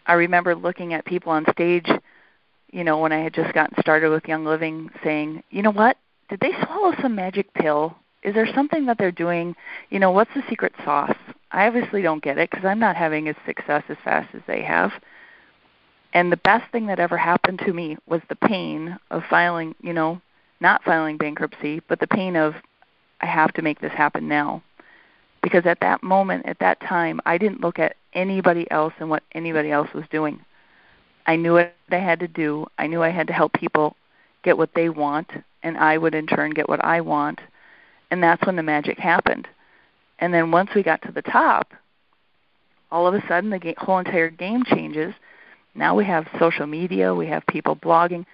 [0.07, 1.87] I remember looking at people on stage,
[2.73, 5.99] you know, when I had just gotten started with Young Living, saying, "You know what?
[6.29, 7.97] Did they swallow some magic pill?
[8.23, 9.55] Is there something that they're doing?
[9.91, 11.17] You know, what's the secret sauce?"
[11.51, 14.63] I obviously don't get it because I'm not having as success as fast as they
[14.63, 14.93] have.
[16.13, 19.93] And the best thing that ever happened to me was the pain of filing, you
[19.93, 20.21] know,
[20.61, 22.55] not filing bankruptcy, but the pain of
[23.21, 24.63] I have to make this happen now.
[25.43, 29.23] Because at that moment, at that time, I didn't look at anybody else and what
[29.33, 30.41] anybody else was doing.
[31.27, 32.67] I knew what I had to do.
[32.79, 33.97] I knew I had to help people
[34.43, 35.31] get what they want,
[35.63, 37.41] and I would in turn get what I want.
[38.11, 39.47] And that's when the magic happened.
[40.19, 41.73] And then once we got to the top,
[42.91, 45.15] all of a sudden the whole entire game changes.
[45.75, 48.25] Now we have social media, we have people blogging,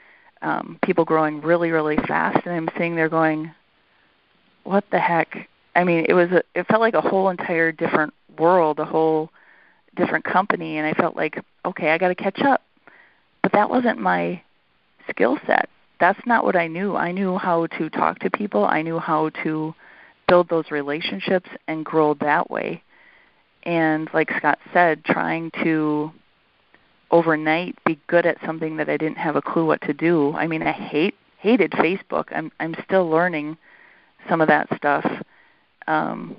[0.42, 3.50] um, people growing really, really fast, and I'm sitting there going,
[4.62, 8.14] "What the heck?" I mean, it was a, it felt like a whole entire different
[8.38, 9.30] world, a whole
[9.96, 12.62] different company, and I felt like, okay, I got to catch up.
[13.42, 14.42] But that wasn't my
[15.08, 15.68] skill set.
[16.04, 16.96] That's not what I knew.
[16.96, 18.66] I knew how to talk to people.
[18.66, 19.74] I knew how to
[20.28, 22.82] build those relationships and grow that way.
[23.62, 26.12] And like Scott said, trying to
[27.10, 30.34] overnight be good at something that I didn't have a clue what to do.
[30.34, 32.26] I mean, I hate hated Facebook.
[32.32, 33.56] I'm I'm still learning
[34.28, 35.10] some of that stuff.
[35.86, 36.36] Um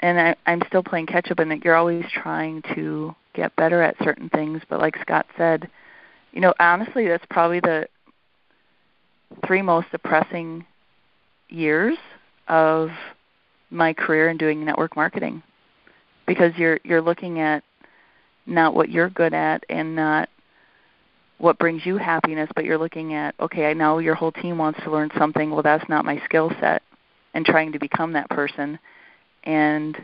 [0.00, 4.02] and I I'm still playing catch up and you're always trying to get better at
[4.02, 5.68] certain things, but like Scott said,
[6.32, 7.88] you know, honestly that's probably the
[9.46, 10.64] three most depressing
[11.48, 11.96] years
[12.48, 12.90] of
[13.70, 15.42] my career in doing network marketing
[16.26, 17.64] because you're you're looking at
[18.46, 20.28] not what you're good at and not
[21.38, 24.80] what brings you happiness, but you're looking at okay, I know your whole team wants
[24.84, 25.50] to learn something.
[25.50, 26.82] Well, that's not my skill set,
[27.34, 28.78] and trying to become that person.
[29.44, 29.96] And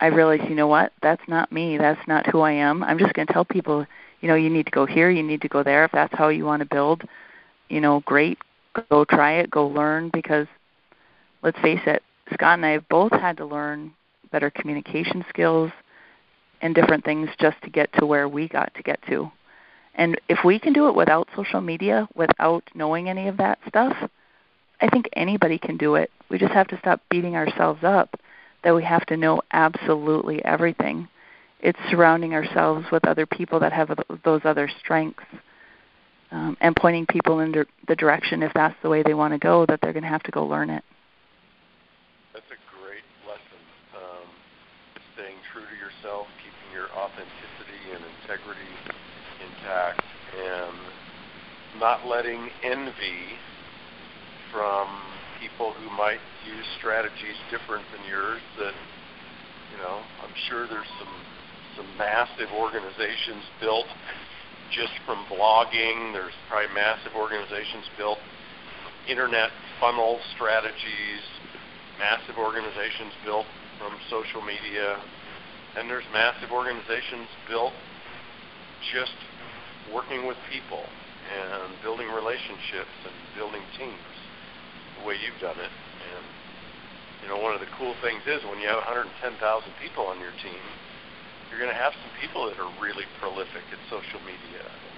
[0.00, 0.92] I realized, you know what?
[1.02, 1.78] That's not me.
[1.78, 2.82] That's not who I am.
[2.82, 3.86] I'm just going to tell people,
[4.20, 5.84] you know, you need to go here, you need to go there.
[5.84, 7.02] If that's how you want to build,
[7.68, 8.38] you know, great.
[8.88, 9.50] Go try it.
[9.50, 10.46] Go learn because
[11.42, 12.02] let's face it,
[12.32, 13.92] Scott and I have both had to learn
[14.30, 15.72] better communication skills
[16.62, 19.30] and different things just to get to where we got to get to.
[19.94, 23.96] And if we can do it without social media, without knowing any of that stuff,
[24.80, 26.10] I think anybody can do it.
[26.28, 28.14] We just have to stop beating ourselves up
[28.62, 31.08] that we have to know absolutely everything.
[31.60, 33.90] It's surrounding ourselves with other people that have
[34.24, 35.24] those other strengths
[36.32, 37.52] um, and pointing people in
[37.88, 40.22] the direction, if that's the way they want to go, that they're going to have
[40.24, 40.84] to go learn it.
[42.32, 43.60] That's a great lesson.
[43.94, 44.28] Um
[45.14, 48.72] staying true to yourself, keeping your authenticity and integrity
[49.42, 50.02] intact
[50.38, 50.76] and
[51.78, 53.36] not letting envy
[54.52, 54.88] from
[55.40, 58.74] people who might use strategies different than yours that
[59.72, 61.14] you know i'm sure there's some
[61.76, 63.86] some massive organizations built
[64.70, 68.18] just from blogging there's probably massive organizations built
[69.08, 71.22] internet funnel strategies
[71.98, 73.46] massive organizations built
[73.78, 74.98] from social media
[75.76, 77.72] and there's massive organizations built
[78.92, 79.14] just
[79.92, 80.82] working with people
[81.30, 84.14] and building relationships and building teams
[84.98, 85.70] the way you've done it.
[85.70, 86.24] And
[87.22, 89.38] you know, one of the cool things is when you have 110,000
[89.78, 90.62] people on your team,
[91.50, 94.94] you're going to have some people that are really prolific at social media, and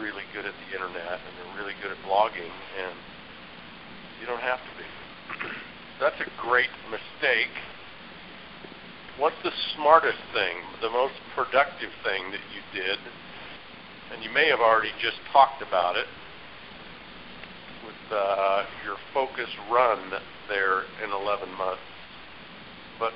[0.00, 2.94] really good at the internet, and they're really good at blogging, and
[4.22, 4.86] you don't have to be.
[6.00, 7.52] That's a great mistake
[9.18, 12.98] what's the smartest thing, the most productive thing that you did?
[14.12, 16.06] And you may have already just talked about it
[17.84, 20.12] with uh, your focus run
[20.48, 21.82] there in 11 months.
[22.98, 23.12] But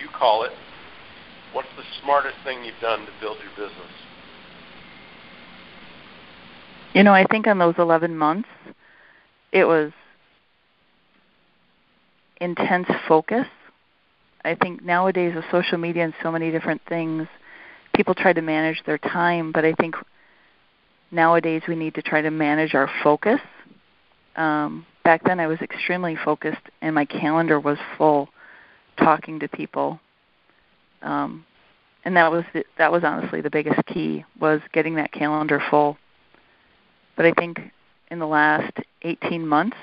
[0.00, 0.52] you call it,
[1.52, 3.92] what's the smartest thing you've done to build your business?
[6.94, 8.48] You know, I think on those 11 months,
[9.52, 9.92] it was
[12.40, 13.46] intense focus
[14.44, 17.26] I think nowadays with social media and so many different things,
[17.94, 19.94] people try to manage their time, but I think
[21.10, 23.40] nowadays we need to try to manage our focus.
[24.36, 28.28] Um, back then, I was extremely focused, and my calendar was full,
[28.96, 30.00] talking to people,
[31.02, 31.44] um,
[32.04, 35.96] and that was the, that was honestly the biggest key was getting that calendar full.
[37.16, 37.58] But I think
[38.10, 38.72] in the last
[39.02, 39.76] 18 months,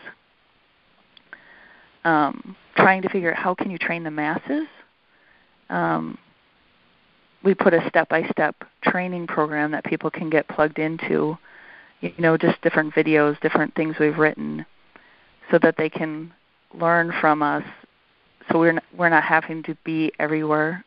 [2.04, 4.68] um, trying to figure out how can you train the masses.
[5.70, 6.18] Um,
[7.44, 11.38] we put a step-by-step training program that people can get plugged into.
[12.02, 14.66] You know, just different videos, different things we've written,
[15.52, 16.34] so that they can
[16.74, 17.64] learn from us
[18.52, 20.84] so we're not, we're not having to be everywhere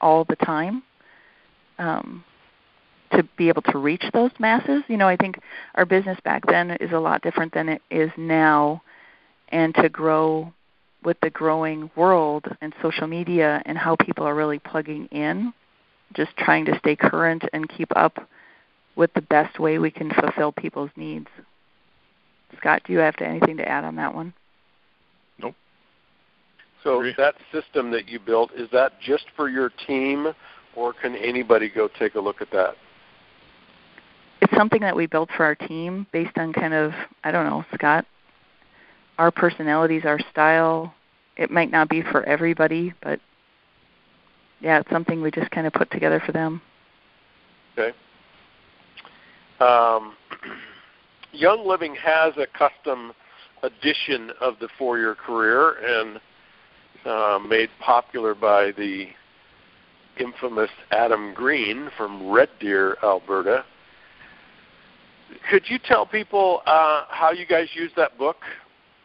[0.00, 0.82] all the time
[1.78, 2.24] um,
[3.12, 4.82] to be able to reach those masses.
[4.88, 5.40] You know, I think
[5.74, 8.82] our business back then is a lot different than it is now,
[9.48, 10.52] and to grow
[11.02, 15.52] with the growing world and social media and how people are really plugging in,
[16.14, 18.28] just trying to stay current and keep up
[18.96, 21.28] with the best way we can fulfill people's needs.
[22.58, 24.34] Scott, do you have anything to add on that one?
[25.38, 25.54] Nope.
[26.82, 27.14] So Agree.
[27.18, 30.28] that system that you built is that just for your team,
[30.74, 32.74] or can anybody go take a look at that?
[34.40, 37.64] It's something that we built for our team based on kind of I don't know,
[37.74, 38.06] Scott,
[39.18, 40.94] our personalities, our style.
[41.36, 43.20] It might not be for everybody, but
[44.60, 46.60] yeah, it's something we just kind of put together for them.
[47.78, 47.96] Okay.
[49.60, 50.14] Um,
[51.32, 53.12] Young Living has a custom
[53.62, 56.20] edition of the four-year career and
[57.04, 59.08] uh, made popular by the
[60.18, 63.64] infamous Adam Green from Red Deer, Alberta.
[65.50, 68.36] Could you tell people uh, how you guys use that book?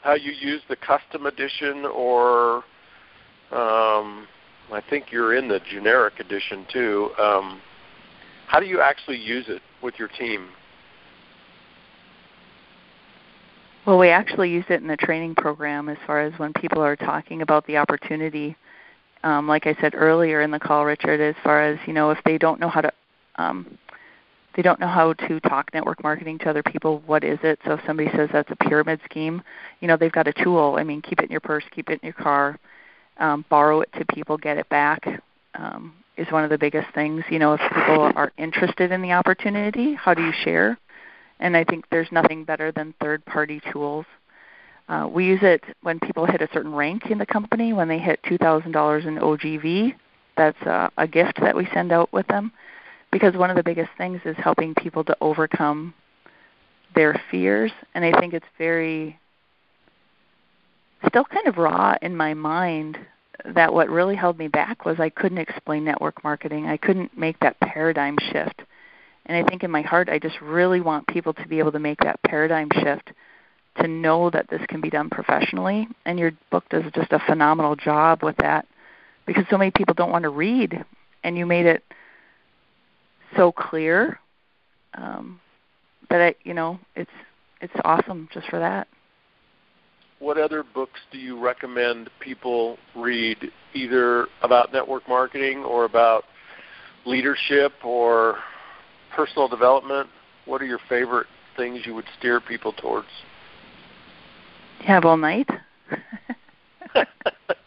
[0.01, 2.57] How you use the custom edition, or
[3.51, 4.27] um,
[4.71, 7.09] I think you're in the generic edition too.
[7.17, 7.61] Um,
[8.47, 10.49] how do you actually use it with your team?
[13.85, 16.95] Well, we actually use it in the training program as far as when people are
[16.95, 18.55] talking about the opportunity.
[19.23, 22.17] Um, like I said earlier in the call, Richard, as far as you know, if
[22.25, 22.91] they don't know how to,
[23.35, 23.77] um,
[24.55, 27.03] they don't know how to talk network marketing to other people.
[27.05, 27.59] What is it?
[27.63, 29.43] So if somebody says that's a pyramid scheme,
[29.81, 30.77] you know they've got a tool.
[30.79, 32.57] I mean, keep it in your purse, keep it in your car,
[33.19, 35.07] um, borrow it to people, get it back.
[35.53, 37.23] Um, is one of the biggest things.
[37.29, 40.79] You know, if people are interested in the opportunity, how do you share?
[41.39, 44.05] And I think there's nothing better than third party tools.
[44.87, 47.97] Uh, we use it when people hit a certain rank in the company, when they
[47.97, 49.95] hit $2,000 in OGV.
[50.37, 52.51] That's a, a gift that we send out with them
[53.11, 55.93] because one of the biggest things is helping people to overcome
[56.93, 57.71] their fears.
[57.93, 59.17] And I think it's very,
[61.07, 62.97] still kind of raw in my mind
[63.53, 66.67] that what really held me back was I couldn't explain network marketing.
[66.67, 68.61] I couldn't make that paradigm shift.
[69.25, 71.79] And I think in my heart, I just really want people to be able to
[71.79, 73.11] make that paradigm shift
[73.81, 75.87] to know that this can be done professionally.
[76.05, 78.67] And your book does just a phenomenal job with that
[79.25, 80.85] because so many people don't want to read,
[81.23, 81.83] and you made it
[83.35, 84.19] so clear
[84.93, 85.39] um,
[86.09, 87.11] that it, you know it's
[87.61, 88.87] it's awesome just for that.
[90.19, 96.23] What other books do you recommend people read, either about network marketing or about
[97.05, 98.37] leadership or
[99.15, 100.09] personal development?
[100.45, 103.07] What are your favorite things you would steer people towards?
[104.81, 105.49] You have all night.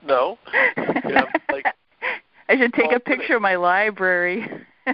[0.04, 0.38] no.
[0.76, 1.66] Yeah, like,
[2.48, 4.46] I should take a picture of my library.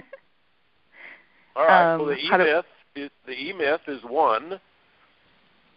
[1.55, 1.93] all right.
[1.93, 4.59] Um, well, the E-Myth is the E-Myth is one.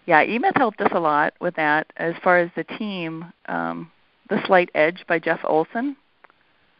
[0.06, 1.86] yeah, eMyth helped us a lot with that.
[1.96, 3.90] As far as the team, um,
[4.30, 5.96] The Slight Edge by Jeff Olson.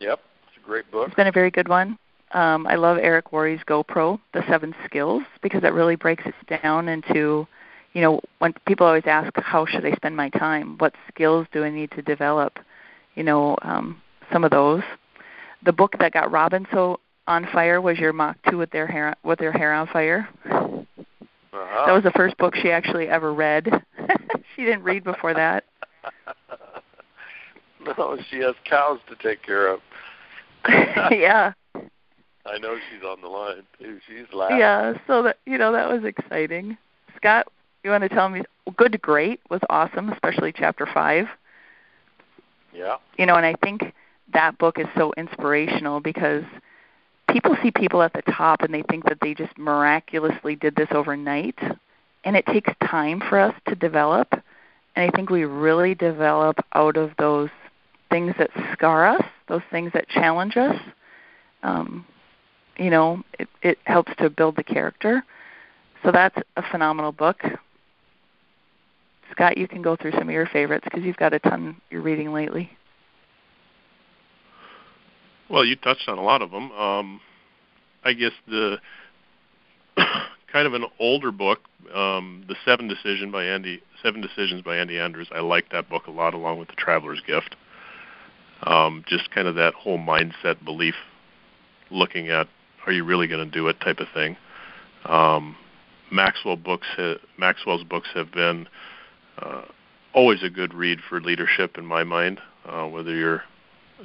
[0.01, 1.09] Yep, it's a great book.
[1.09, 1.99] It's been a very good one.
[2.33, 6.89] Um, I love Eric Worre's GoPro, The Seven Skills, because it really breaks it down
[6.89, 7.47] into,
[7.95, 10.77] you know, when people always ask, how should I spend my time?
[10.79, 12.59] What skills do I need to develop?
[13.15, 14.01] You know, um,
[14.33, 14.83] some of those.
[15.65, 19.15] The book that got Robin so on fire was your Mach 2 with their hair
[19.25, 20.29] with their hair on fire.
[21.59, 21.87] Uh-huh.
[21.87, 23.69] That was the first book she actually ever read.
[24.57, 25.65] she didn't read before that.
[27.99, 29.81] no, she has cows to take care of.
[31.11, 31.53] yeah.
[32.49, 34.01] I know she's on the line too.
[34.07, 34.59] She's laughing.
[34.59, 36.77] Yeah, so that you know that was exciting.
[37.17, 37.49] Scott,
[37.85, 38.43] you want to tell me
[38.77, 41.27] Good to Great was awesome, especially chapter 5.
[42.75, 42.97] Yeah.
[43.17, 43.93] You know, and I think
[44.33, 46.45] that book is so inspirational because
[47.31, 50.89] people see people at the top and they think that they just miraculously did this
[50.91, 51.59] overnight,
[52.25, 54.29] and it takes time for us to develop.
[54.97, 57.51] And I think we really develop out of those
[58.11, 60.77] things that scar us, those things that challenge us.
[61.63, 62.05] Um,
[62.79, 65.25] you know, it, it helps to build the character.
[66.05, 67.43] So that's a phenomenal book.
[69.33, 72.03] Scott, you can go through some of your favorites because you've got a ton you're
[72.03, 72.71] reading lately.
[75.51, 76.71] Well, you touched on a lot of them.
[76.73, 77.21] Um,
[78.05, 78.79] I guess the
[80.53, 81.61] kind of an older book,
[81.95, 85.29] um, the Seven Decision by Andy Seven Decisions by Andy Andrews.
[85.35, 87.57] I like that book a lot, along with the Traveler's Gift.
[88.63, 90.95] Um, just kind of that whole mindset belief,
[91.91, 92.49] looking at
[92.89, 94.35] are you really going to do it type of thing.
[95.05, 95.57] Um,
[96.11, 98.67] Maxwell books, ha- Maxwell's books have been
[99.39, 99.63] uh,
[100.15, 102.41] always a good read for leadership in my mind.
[102.65, 103.43] Uh, whether you're,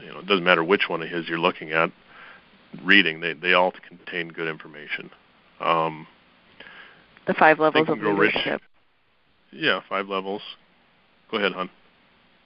[0.02, 1.92] you know, it doesn't matter which one of his you're looking at.
[2.84, 5.12] Reading, they they all contain good information.
[5.60, 6.08] Um,
[7.28, 8.62] the five levels of leadership.
[9.52, 10.42] Yeah, five levels.
[11.32, 11.70] Go ahead, hon.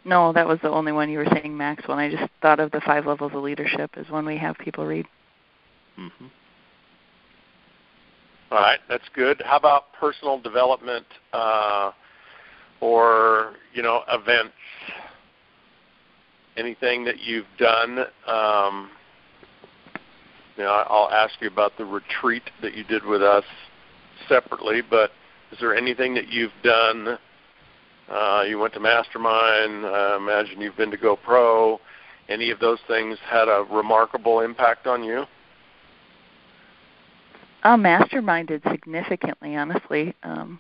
[0.04, 1.98] No, that was the only one you were saying, Maxwell.
[1.98, 4.86] When I just thought of the five levels of leadership as one we have people
[4.86, 5.08] read.
[6.00, 6.26] Mm-hmm.
[8.52, 9.42] All right, that's good.
[9.46, 11.92] How about personal development uh,
[12.80, 14.54] or you know events?
[16.56, 18.00] Anything that you've done?
[18.26, 18.90] Um,
[20.56, 23.44] you know, I'll ask you about the retreat that you did with us
[24.28, 25.12] separately, but
[25.52, 27.18] is there anything that you've done?
[28.10, 29.86] Uh, you went to Mastermind.
[29.86, 31.80] I imagine you've been to GoPro.
[32.30, 35.26] Any of those things had a remarkable impact on you?
[37.68, 40.16] Uh, masterminded significantly, honestly.
[40.24, 40.58] Um,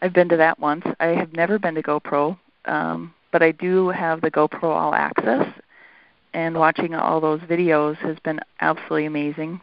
[0.00, 0.82] I've been to that once.
[0.98, 5.46] I have never been to GoPro, um, but I do have the GoPro All Access,
[6.32, 9.60] and watching all those videos has been absolutely amazing.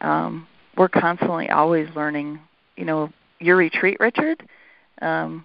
[0.00, 0.48] Um,
[0.78, 2.40] we're constantly always learning.
[2.78, 4.48] You know, your retreat, Richard,
[5.02, 5.44] um,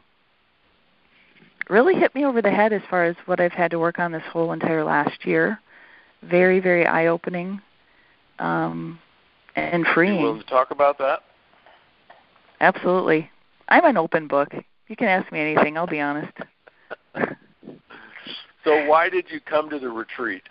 [1.69, 4.13] really hit me over the head as far as what I've had to work on
[4.13, 5.59] this whole entire last year.
[6.23, 7.59] Very, very eye opening.
[8.39, 8.97] Um,
[9.55, 10.15] and freeing.
[10.15, 11.21] You willing to talk about that?
[12.59, 13.29] Absolutely.
[13.67, 14.53] I'm an open book.
[14.87, 15.77] You can ask me anything.
[15.77, 16.33] I'll be honest.
[18.63, 20.43] so why did you come to the retreat?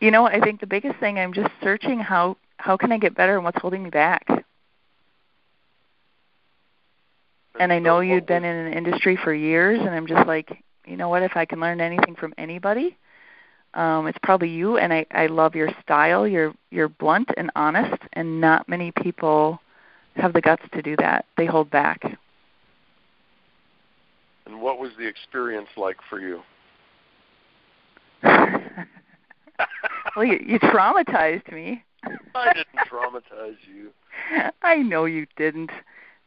[0.00, 3.14] You know, I think the biggest thing I'm just searching how how can I get
[3.14, 4.26] better and what's holding me back.
[7.60, 10.96] And I know you'd been in an industry for years and I'm just like, you
[10.96, 12.96] know what, if I can learn anything from anybody,
[13.78, 16.26] um, it's probably you, and I, I love your style.
[16.26, 19.60] You're you're blunt and honest, and not many people
[20.16, 21.26] have the guts to do that.
[21.36, 22.02] They hold back.
[24.46, 26.40] And what was the experience like for you?
[28.24, 28.64] well,
[30.24, 31.84] you, you traumatized me.
[32.34, 33.92] I didn't traumatize you.
[34.62, 35.70] I know you didn't.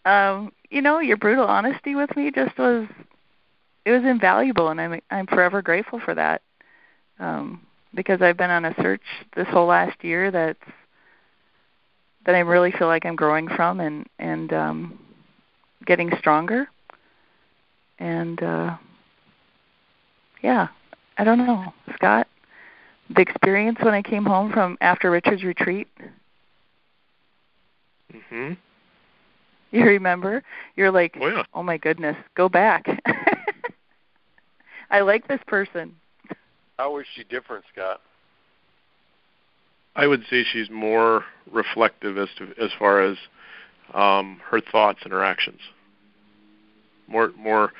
[0.06, 2.88] Um, you know, your brutal honesty with me just was
[3.84, 6.42] it was invaluable and I'm I'm forever grateful for that
[7.22, 7.62] um,
[7.94, 9.02] because I've been on a search
[9.36, 10.60] this whole last year that's
[12.26, 15.00] that I really feel like I'm growing from and and um,
[15.86, 16.68] getting stronger.
[18.00, 18.76] And uh,
[20.42, 20.68] yeah,
[21.18, 22.28] I don't know, Scott.
[23.16, 25.88] The experience when I came home from after Richard's retreat.
[28.14, 28.58] Mhm.
[29.74, 30.44] You remember?
[30.76, 31.44] You're like, oh, yeah.
[31.54, 32.88] oh my goodness, go back.
[34.92, 35.96] I like this person.
[36.78, 38.02] How is she different, Scott?
[39.96, 43.18] I would say she's more reflective as to as far as
[43.94, 45.60] um, her thoughts and her actions.
[47.08, 47.74] More more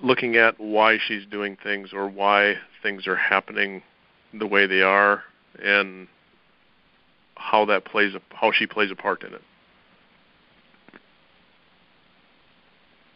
[0.00, 3.82] looking at why she's doing things or why things are happening
[4.32, 5.22] the way they are
[5.62, 6.08] and
[7.36, 9.42] how that plays a, how she plays a part in it.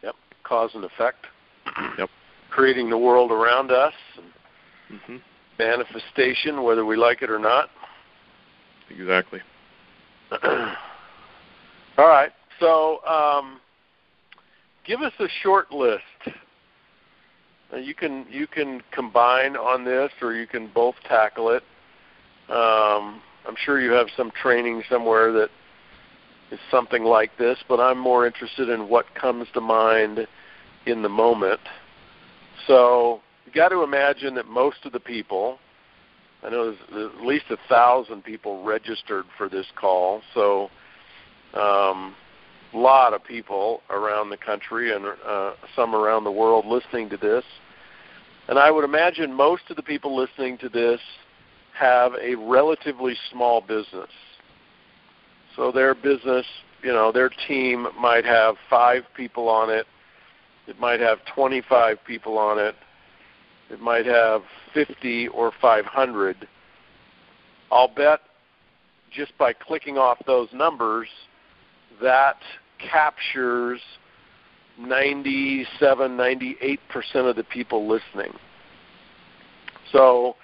[0.03, 0.15] Yep,
[0.45, 1.27] cause and effect.
[1.99, 2.11] Yep.
[2.51, 4.27] Creating the world around us and
[4.91, 5.17] Mm-hmm.
[5.59, 7.71] Manifestation, whether we like it or not.
[8.91, 9.41] Exactly.
[11.99, 12.31] All right.
[12.61, 13.61] So, um,
[14.87, 16.03] give us a short list.
[17.77, 21.63] You can you can combine on this, or you can both tackle it.
[22.49, 25.51] Um, I'm sure you have some training somewhere that
[26.53, 30.27] is something like this, but I'm more interested in what comes to mind
[30.87, 31.61] in the moment.
[32.67, 33.21] So,
[33.57, 35.59] got to imagine that most of the people,
[36.45, 40.69] I know there's at least a thousand people registered for this call, so
[41.55, 42.15] um,
[42.75, 47.17] a lot of people around the country and uh, some around the world listening to
[47.17, 47.45] this.
[48.49, 51.01] And I would imagine most of the people listening to this
[51.77, 54.11] have a relatively small business.
[55.57, 56.45] So their business,
[56.83, 59.87] you know, their team might have five people on it.
[60.67, 62.75] It might have 25 people on it
[63.71, 64.43] it might have
[64.75, 66.49] 50 or 500.
[67.71, 68.21] I'll bet
[69.11, 71.09] just by clicking off those numbers,
[72.03, 72.37] that
[72.79, 73.81] captures
[74.79, 76.79] 97, 98%
[77.15, 78.33] of the people listening.
[79.93, 80.37] So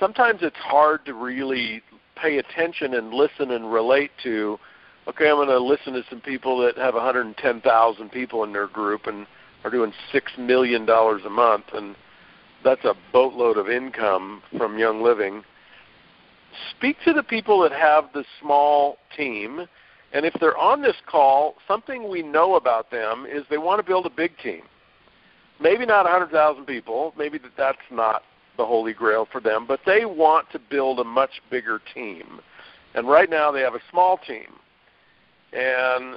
[0.00, 1.82] sometimes it's hard to really
[2.16, 4.58] pay attention and listen and relate to,
[5.06, 9.06] okay, I'm going to listen to some people that have 110,000 people in their group
[9.06, 9.26] and
[9.64, 11.64] are doing $6 million a month.
[11.74, 11.94] And
[12.66, 15.44] that's a boatload of income from Young Living.
[16.76, 19.68] Speak to the people that have the small team
[20.12, 23.86] And if they're on this call, something we know about them is they want to
[23.86, 24.62] build a big team.
[25.60, 27.12] Maybe not 100,000 people.
[27.18, 28.22] Maybe that that's not
[28.56, 32.40] the holy grail for them, but they want to build a much bigger team.
[32.94, 34.54] And right now they have a small team.
[35.52, 36.16] And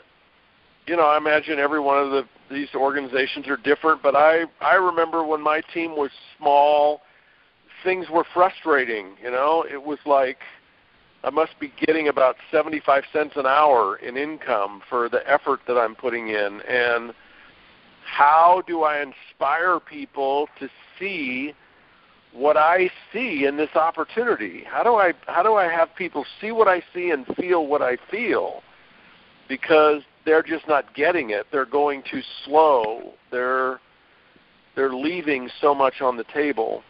[0.87, 4.75] you know, I imagine every one of the these organizations are different, but I I
[4.75, 7.01] remember when my team was small,
[7.83, 9.65] things were frustrating, you know?
[9.69, 10.37] It was like
[11.23, 15.77] I must be getting about 75 cents an hour in income for the effort that
[15.77, 17.13] I'm putting in and
[18.05, 21.53] how do I inspire people to see
[22.33, 24.63] what I see in this opportunity?
[24.65, 27.81] How do I how do I have people see what I see and feel what
[27.81, 28.61] I feel?
[29.47, 31.47] Because they're just not getting it.
[31.51, 33.13] They're going too slow.
[33.31, 33.79] They're
[34.75, 36.83] they're leaving so much on the table.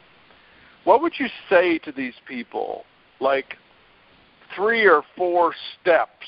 [0.84, 2.84] What would you say to these people?
[3.20, 3.56] Like
[4.56, 6.28] three or four steps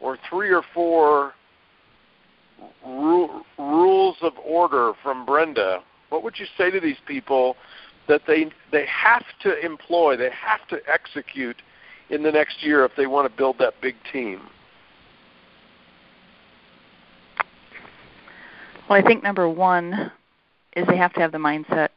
[0.00, 1.34] or three or four
[2.86, 7.56] ru- rules of order from Brenda, what would you say to these people
[8.08, 11.62] that they they have to employ, they have to execute
[12.08, 14.40] in the next year if they want to build that big team?
[18.90, 20.10] Well, I think number one
[20.74, 21.90] is they have to have the mindset.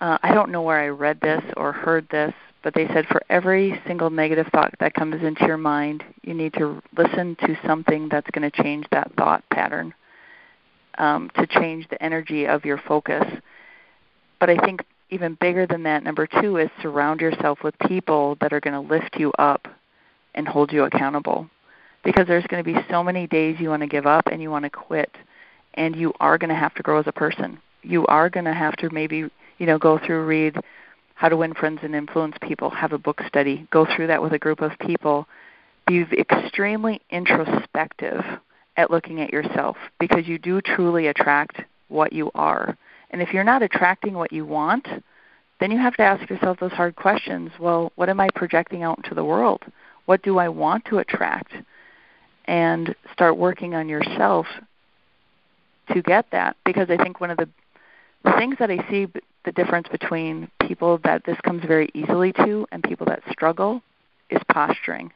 [0.00, 2.34] Uh, I don't know where I read this or heard this,
[2.64, 6.52] but they said for every single negative thought that comes into your mind, you need
[6.54, 9.94] to listen to something that's going to change that thought pattern,
[10.98, 13.24] um, to change the energy of your focus.
[14.40, 18.52] But I think even bigger than that, number two is surround yourself with people that
[18.52, 19.68] are going to lift you up
[20.34, 21.48] and hold you accountable.
[22.04, 24.50] Because there's going to be so many days you want to give up and you
[24.50, 25.10] want to quit,
[25.74, 27.58] and you are going to have to grow as a person.
[27.82, 29.28] You are going to have to maybe,
[29.58, 30.56] you know, go through, read
[31.14, 34.32] how to Win Friends and Influence People, have a book study, go through that with
[34.32, 35.26] a group of people.
[35.88, 38.22] Be extremely introspective
[38.76, 42.76] at looking at yourself because you do truly attract what you are.
[43.10, 44.86] And if you're not attracting what you want,
[45.60, 47.50] then you have to ask yourself those hard questions.
[47.58, 49.62] Well, what am I projecting out into the world?
[50.06, 51.52] What do I want to attract?
[52.48, 54.46] And start working on yourself
[55.92, 57.48] to get that because I think one of the
[58.38, 59.06] things that I see
[59.44, 63.82] the difference between people that this comes very easily to and people that struggle
[64.30, 65.12] is posturing.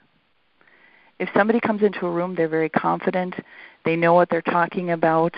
[1.19, 3.35] If somebody comes into a room, they're very confident,
[3.85, 5.35] they know what they're talking about,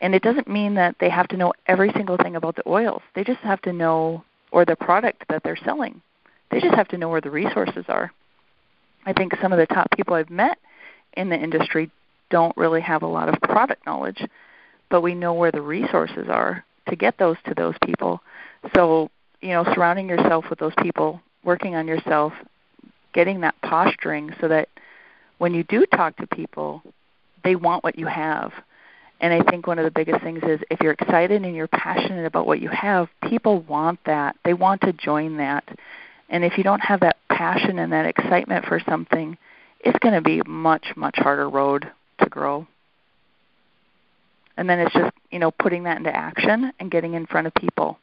[0.00, 3.02] and it doesn't mean that they have to know every single thing about the oils.
[3.14, 6.00] They just have to know, or the product that they're selling.
[6.50, 8.10] They just have to know where the resources are.
[9.06, 10.58] I think some of the top people I've met
[11.14, 11.90] in the industry
[12.30, 14.24] don't really have a lot of product knowledge,
[14.88, 18.20] but we know where the resources are to get those to those people.
[18.74, 22.32] So, you know, surrounding yourself with those people, working on yourself,
[23.12, 24.68] getting that posturing so that
[25.38, 26.82] when you do talk to people,
[27.42, 28.52] they want what you have.
[29.20, 32.24] And I think one of the biggest things is if you're excited and you're passionate
[32.24, 34.36] about what you have, people want that.
[34.44, 35.64] They want to join that.
[36.30, 39.36] And if you don't have that passion and that excitement for something,
[39.80, 42.66] it's going to be much, much harder road to grow.
[44.56, 47.54] And then it's just, you know, putting that into action and getting in front of
[47.54, 47.98] people.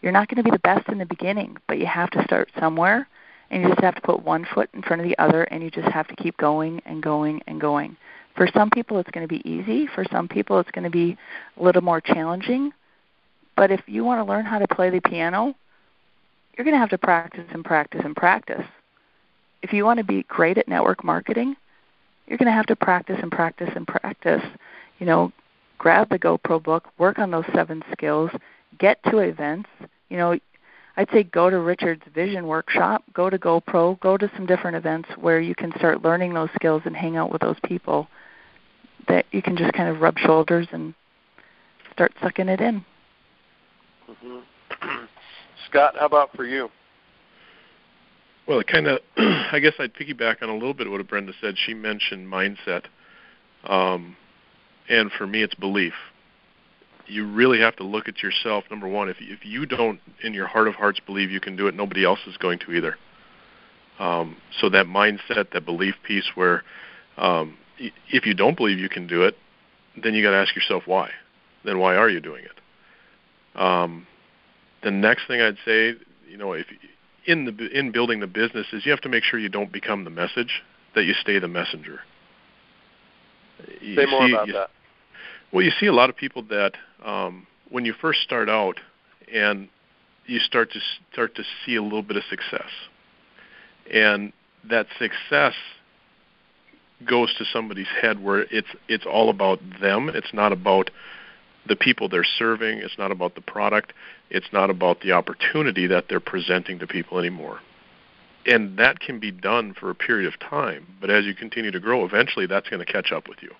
[0.00, 2.50] You're not going to be the best in the beginning, but you have to start
[2.58, 3.06] somewhere
[3.50, 5.70] and you just have to put one foot in front of the other and you
[5.70, 7.96] just have to keep going and going and going.
[8.36, 11.16] For some people it's going to be easy, for some people it's going to be
[11.58, 12.72] a little more challenging.
[13.56, 15.54] But if you want to learn how to play the piano,
[16.56, 18.64] you're going to have to practice and practice and practice.
[19.62, 21.56] If you want to be great at network marketing,
[22.26, 24.42] you're going to have to practice and practice and practice.
[24.98, 25.32] You know,
[25.78, 28.30] grab the GoPro book, work on those seven skills,
[28.78, 29.68] get to events.
[30.08, 30.38] You know,
[30.96, 35.08] I'd say go to Richard's Vision Workshop, go to GoPro, go to some different events
[35.18, 38.08] where you can start learning those skills and hang out with those people
[39.08, 40.94] that you can just kind of rub shoulders and
[41.92, 42.84] start sucking it in.
[44.08, 44.38] Mm-hmm.
[45.68, 46.70] Scott, how about for you?
[48.46, 51.32] Well, it kind of, I guess I'd piggyback on a little bit of what Brenda
[51.40, 51.54] said.
[51.56, 52.84] She mentioned mindset.
[53.64, 54.16] Um,
[54.88, 55.94] and for me it's belief.
[57.06, 59.08] You really have to look at yourself number one.
[59.08, 62.04] If if you don't in your heart of hearts believe you can do it nobody
[62.04, 62.96] else is going to either.
[63.98, 66.62] Um, so that mindset that belief piece where
[67.16, 69.36] um, if you don't believe you can do it
[70.02, 71.10] then you got to ask yourself why.
[71.64, 73.60] Then why are you doing it?
[73.60, 74.06] Um,
[74.82, 75.94] the next thing i'd say
[76.28, 76.66] you know if
[77.26, 80.04] in the in building the business is you have to make sure you don't become
[80.04, 80.62] the message
[80.94, 82.00] that you stay the messenger
[83.80, 84.70] you Say more see, about you, that.
[85.52, 86.72] Well, you see a lot of people that
[87.04, 88.78] um, when you first start out
[89.32, 89.68] and
[90.26, 90.80] you start to
[91.12, 92.70] start to see a little bit of success,
[93.92, 94.32] and
[94.68, 95.54] that success
[97.06, 100.08] goes to somebody's head where it's it's all about them.
[100.08, 100.90] It's not about
[101.66, 102.78] the people they're serving.
[102.78, 103.92] It's not about the product.
[104.30, 107.60] It's not about the opportunity that they're presenting to people anymore.
[108.46, 111.78] And that can be done for a period of time, but as you continue to
[111.78, 113.52] grow, eventually that's going to catch up with you.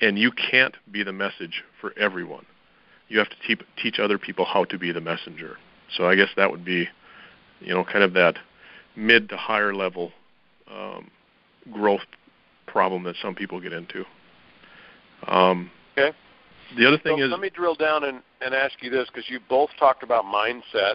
[0.00, 2.46] And you can't be the message for everyone.
[3.08, 5.56] You have to te- teach other people how to be the messenger.
[5.96, 6.88] So I guess that would be,
[7.60, 8.36] you know, kind of that
[8.96, 10.12] mid to higher level
[10.70, 11.10] um,
[11.72, 12.00] growth
[12.66, 14.04] problem that some people get into.
[15.26, 16.16] Um, okay.
[16.76, 19.28] The other thing so is, let me drill down and, and ask you this because
[19.28, 20.94] you both talked about mindset,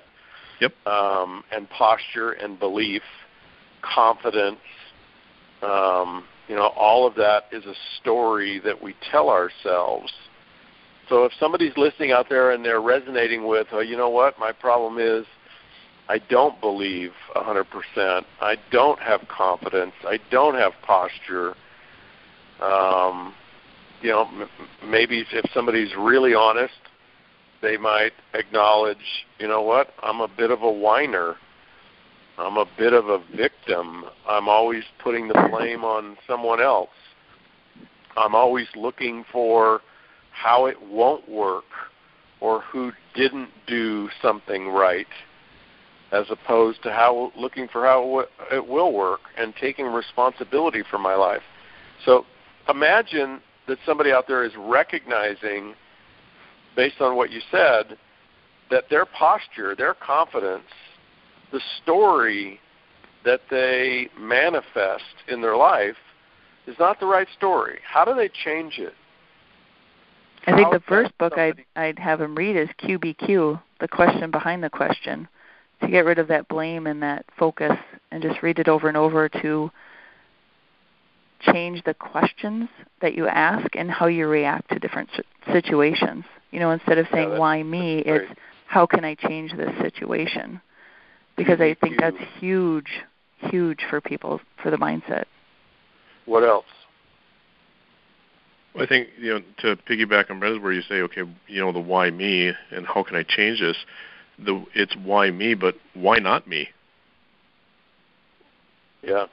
[0.60, 3.04] yep, um, and posture and belief,
[3.82, 4.60] confidence.
[5.62, 10.12] Um, you know, all of that is a story that we tell ourselves.
[11.10, 14.52] So if somebody's listening out there and they're resonating with, oh, you know what, my
[14.52, 15.26] problem is
[16.08, 18.26] I don't believe 100%.
[18.42, 19.94] I don't have confidence.
[20.04, 21.56] I don't have posture.
[22.62, 23.34] Um,
[24.02, 24.50] you know, m-
[24.86, 26.74] maybe if somebody's really honest,
[27.62, 31.36] they might acknowledge, you know what, I'm a bit of a whiner.
[32.38, 34.06] I'm a bit of a victim.
[34.28, 36.90] I'm always putting the blame on someone else.
[38.16, 39.82] I'm always looking for
[40.32, 41.66] how it won't work
[42.40, 45.08] or who didn't do something right
[46.12, 51.16] as opposed to how looking for how it will work and taking responsibility for my
[51.16, 51.42] life.
[52.06, 52.26] So
[52.68, 55.74] imagine that somebody out there is recognizing,
[56.76, 57.98] based on what you said,
[58.70, 60.66] that their posture, their confidence,
[61.52, 62.60] the story
[63.26, 65.96] that they manifest in their life
[66.68, 67.80] is not the right story.
[67.88, 68.94] How do they change it?
[70.48, 74.64] I think the first book I'd I'd have them read is QBQ, the question behind
[74.64, 75.28] the question,
[75.82, 77.78] to get rid of that blame and that focus,
[78.12, 79.70] and just read it over and over to
[81.40, 82.70] change the questions
[83.02, 85.10] that you ask and how you react to different
[85.52, 86.26] situations.
[86.52, 88.32] You know, instead of saying yeah, why me, it's
[88.68, 90.62] how can I change this situation?
[91.36, 93.02] Because I think that's huge,
[93.38, 95.26] huge for people for the mindset.
[96.26, 96.66] What else?
[98.80, 101.80] I think you know to piggyback on Brenda's where you say, okay, you know the
[101.80, 103.78] why me and how can I change this?
[104.38, 106.70] The it's why me, but why not me?
[109.02, 109.26] Yeah.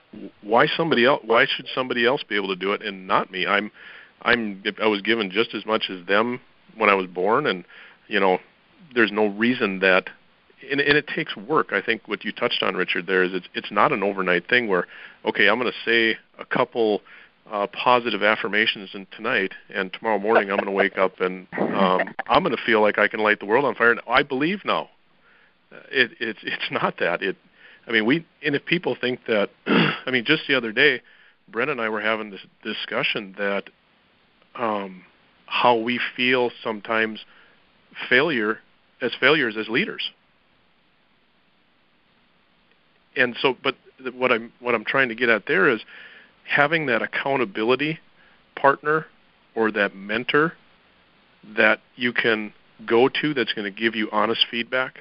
[0.43, 1.23] Why somebody else?
[1.25, 3.47] Why should somebody else be able to do it and not me?
[3.47, 3.71] I'm,
[4.23, 4.63] I'm.
[4.81, 6.41] I was given just as much as them
[6.77, 7.65] when I was born, and
[8.09, 8.39] you know,
[8.95, 10.09] there's no reason that.
[10.71, 11.73] And, and it takes work.
[11.73, 14.69] I think what you touched on, Richard, there is it's it's not an overnight thing
[14.69, 14.87] where,
[15.25, 17.03] okay, I'm going to say a couple
[17.51, 22.15] uh, positive affirmations and tonight, and tomorrow morning I'm going to wake up and um,
[22.27, 23.91] I'm going to feel like I can light the world on fire.
[23.91, 24.89] And I believe now.
[25.91, 27.23] It, it's it's not that.
[27.23, 27.37] It
[27.87, 31.03] I mean, we and if people think that, I mean, just the other day,
[31.49, 33.65] Brent and I were having this discussion that
[34.57, 35.05] um,
[35.47, 37.25] how we feel sometimes
[38.09, 38.59] failure
[39.01, 40.11] as failures as leaders.
[43.15, 43.77] And so, but
[44.15, 45.81] what I'm what I'm trying to get at there is
[46.45, 48.01] having that accountability
[48.57, 49.07] partner
[49.55, 50.53] or that mentor
[51.57, 52.53] that you can
[52.85, 54.99] go to that's going to give you honest feedback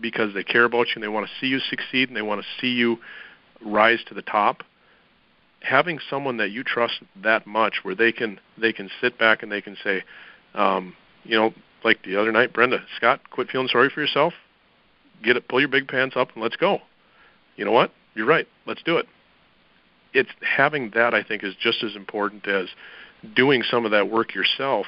[0.00, 2.40] because they care about you and they want to see you succeed and they want
[2.40, 2.98] to see you
[3.60, 4.62] rise to the top
[5.64, 9.50] having someone that you trust that much where they can they can sit back and
[9.50, 10.02] they can say
[10.54, 14.32] um, you know like the other night brenda scott quit feeling sorry for yourself.
[15.22, 16.80] Get it pull your big pants up and let's go.
[17.56, 17.92] You know what?
[18.14, 18.46] You're right.
[18.66, 19.06] Let's do it.
[20.12, 22.68] It's having that i think is just as important as
[23.34, 24.86] doing some of that work yourself.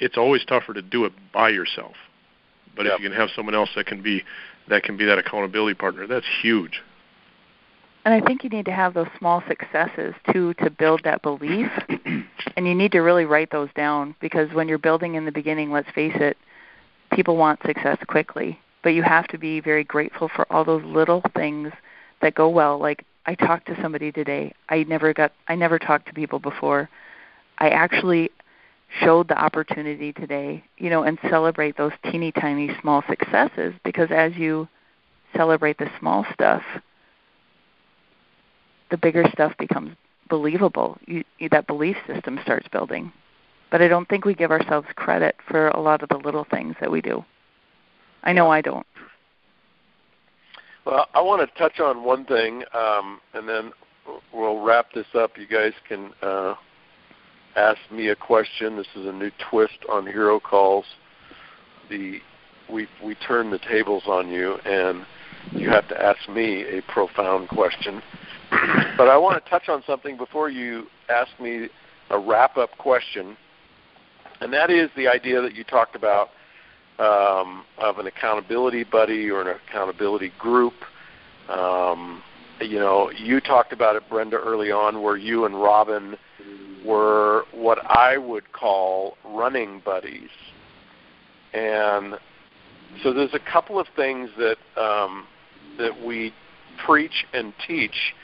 [0.00, 1.94] It's always tougher to do it by yourself
[2.76, 2.94] but yep.
[2.94, 4.22] if you can have someone else that can be
[4.68, 6.82] that can be that accountability partner, that's huge.
[8.04, 11.68] And I think you need to have those small successes too to build that belief.
[12.56, 15.72] and you need to really write those down because when you're building in the beginning,
[15.72, 16.36] let's face it,
[17.12, 18.60] people want success quickly.
[18.84, 21.72] But you have to be very grateful for all those little things
[22.22, 22.78] that go well.
[22.78, 24.54] Like I talked to somebody today.
[24.68, 26.88] I never got I never talked to people before.
[27.58, 28.30] I actually
[29.00, 34.34] showed the opportunity today, you know, and celebrate those teeny tiny small successes because as
[34.36, 34.68] you
[35.36, 36.62] celebrate the small stuff,
[38.90, 39.96] the bigger stuff becomes
[40.28, 40.98] believable.
[41.06, 43.12] You, you, that belief system starts building.
[43.70, 46.76] But I don't think we give ourselves credit for a lot of the little things
[46.80, 47.24] that we do.
[48.22, 48.86] I know I don't.
[50.84, 53.72] Well, I want to touch on one thing, um, and then
[54.32, 55.32] we'll wrap this up.
[55.36, 56.54] You guys can uh,
[57.56, 58.76] ask me a question.
[58.76, 60.84] This is a new twist on Hero Calls.
[61.88, 62.20] The
[62.70, 65.06] we we turn the tables on you, and
[65.52, 68.02] you have to ask me a profound question.
[68.96, 71.68] but I want to touch on something before you ask me
[72.10, 73.36] a wrap up question,
[74.40, 76.30] and that is the idea that you talked about
[76.98, 80.74] um, of an accountability buddy or an accountability group.
[81.48, 82.22] Um,
[82.60, 86.16] you know, you talked about it, Brenda, early on, where you and Robin
[86.86, 90.30] were what I would call running buddies.
[91.52, 92.14] And
[93.02, 95.26] so there's a couple of things that um,
[95.78, 96.32] that we
[96.84, 98.14] preach and teach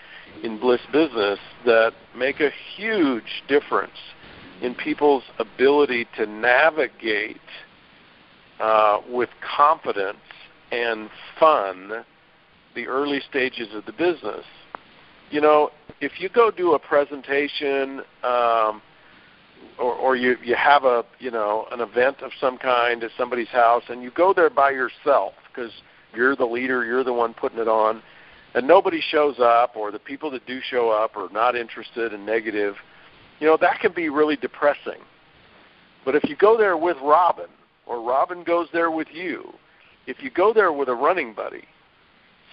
[0.42, 3.92] in Bliss Business that make a huge difference
[4.62, 7.36] in people's ability to navigate
[8.60, 10.18] uh, with confidence
[10.70, 12.04] and fun
[12.74, 14.44] the early stages of the business.
[15.30, 15.70] You know,
[16.02, 18.82] if you go do a presentation um,
[19.78, 23.48] or, or you you have a you know an event of some kind at somebody's
[23.48, 25.70] house and you go there by yourself because
[26.14, 28.02] you're the leader, you're the one putting it on,
[28.54, 32.26] and nobody shows up, or the people that do show up are not interested and
[32.26, 32.74] negative,
[33.38, 35.00] you know that can be really depressing.
[36.04, 37.48] But if you go there with Robin,
[37.86, 39.52] or Robin goes there with you,
[40.08, 41.64] if you go there with a running buddy,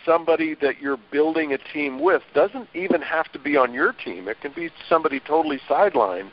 [0.09, 4.27] somebody that you're building a team with doesn't even have to be on your team.
[4.27, 6.31] It can be somebody totally sidelined,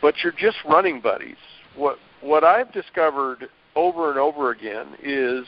[0.00, 1.36] but you're just running buddies.
[1.76, 5.44] What what I've discovered over and over again is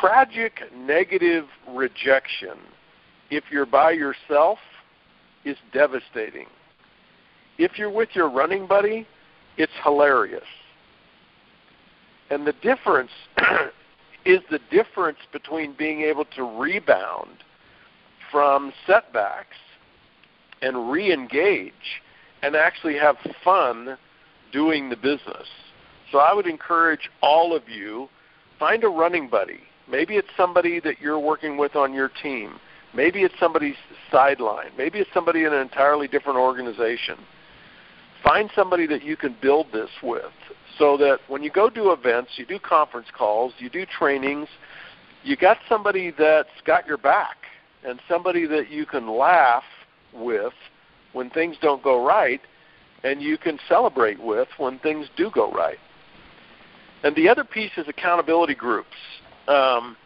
[0.00, 2.56] tragic negative rejection
[3.30, 4.58] if you're by yourself
[5.44, 6.46] is devastating.
[7.58, 9.06] If you're with your running buddy,
[9.58, 10.42] it's hilarious.
[12.30, 13.10] And the difference
[14.26, 17.44] is the difference between being able to rebound
[18.30, 19.56] from setbacks
[20.62, 22.02] and re engage
[22.42, 23.96] and actually have fun
[24.52, 25.46] doing the business.
[26.10, 28.08] So I would encourage all of you
[28.58, 29.60] find a running buddy.
[29.88, 32.58] Maybe it's somebody that you're working with on your team.
[32.94, 33.76] Maybe it's somebody's
[34.10, 34.70] sideline.
[34.76, 37.18] Maybe it's somebody in an entirely different organization.
[38.26, 40.32] Find somebody that you can build this with
[40.78, 44.48] so that when you go do events, you do conference calls, you do trainings,
[45.22, 47.36] you got somebody that's got your back
[47.84, 49.62] and somebody that you can laugh
[50.12, 50.52] with
[51.12, 52.40] when things don't go right
[53.04, 55.78] and you can celebrate with when things do go right.
[57.04, 58.96] And the other piece is accountability groups.
[59.46, 59.96] Um,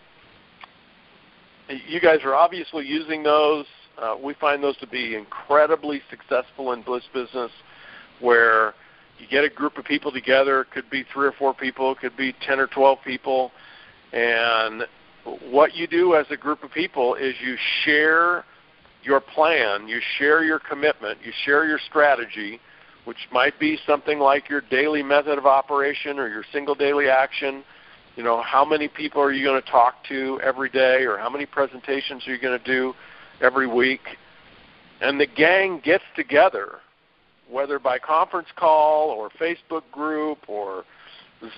[1.68, 3.64] you guys are obviously using those.
[3.98, 7.50] Uh, we find those to be incredibly successful in Bliss Business,
[8.20, 8.74] where
[9.18, 10.62] you get a group of people together.
[10.62, 11.92] It could be three or four people.
[11.92, 13.52] It could be ten or twelve people.
[14.12, 14.84] And
[15.50, 18.44] what you do as a group of people is you share
[19.02, 22.60] your plan, you share your commitment, you share your strategy,
[23.04, 27.62] which might be something like your daily method of operation or your single daily action.
[28.16, 31.30] You know, how many people are you going to talk to every day, or how
[31.30, 32.92] many presentations are you going to do
[33.40, 34.00] every week?
[35.00, 36.80] And the gang gets together
[37.50, 40.84] whether by conference call or Facebook group or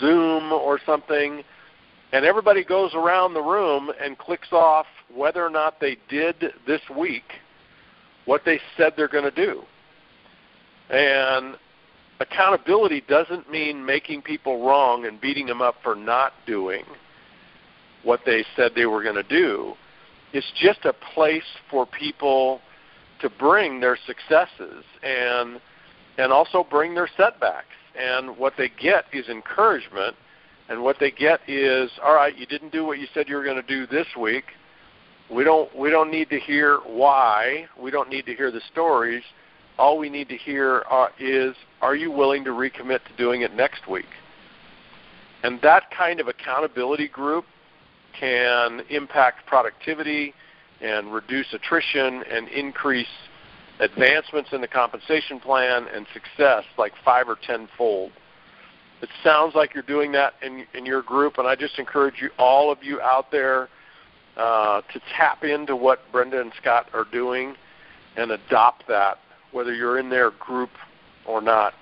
[0.01, 1.43] Zoom or something,
[2.13, 6.81] and everybody goes around the room and clicks off whether or not they did this
[6.97, 7.25] week
[8.25, 9.63] what they said they're going to do.
[10.91, 11.57] And
[12.21, 16.85] accountability doesn't mean making people wrong and beating them up for not doing
[18.05, 19.75] what they said they were going to do.
[20.33, 22.61] It's just a place for people
[23.21, 25.61] to bring their successes and
[26.19, 27.67] and also bring their setbacks.
[27.99, 30.17] And what they get is encouragement,
[30.69, 33.45] and what they get is, all right, you didn't do what you said you were
[33.45, 34.45] going to do this week.
[35.31, 37.67] We don't we don't need to hear why.
[37.79, 39.23] We don't need to hear the stories.
[39.79, 43.55] All we need to hear are, is, are you willing to recommit to doing it
[43.55, 44.07] next week?
[45.43, 47.47] And that kind of accountability group
[48.19, 50.35] can impact productivity
[50.81, 53.07] and reduce attrition and increase
[53.83, 58.13] advancements in the compensation plan and success like five or tenfold.
[59.03, 62.31] It sounds like you're doing that in, in your group, and I just encourage you,
[62.39, 63.69] all of you out there,
[64.37, 67.57] uh, to tap into what Brenda and Scott are doing
[68.17, 69.19] and adopt that,
[69.51, 70.71] whether you're in their group
[71.27, 71.75] or not.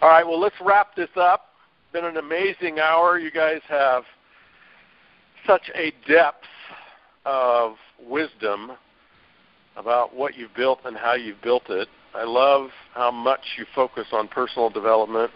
[0.00, 1.46] All right, well, let's wrap this up.
[1.92, 3.18] Been an amazing hour.
[3.18, 4.04] You guys have
[5.44, 6.46] such a depth
[7.26, 8.72] of wisdom
[9.76, 11.88] about what you've built and how you've built it.
[12.14, 15.30] I love how much you focus on personal development,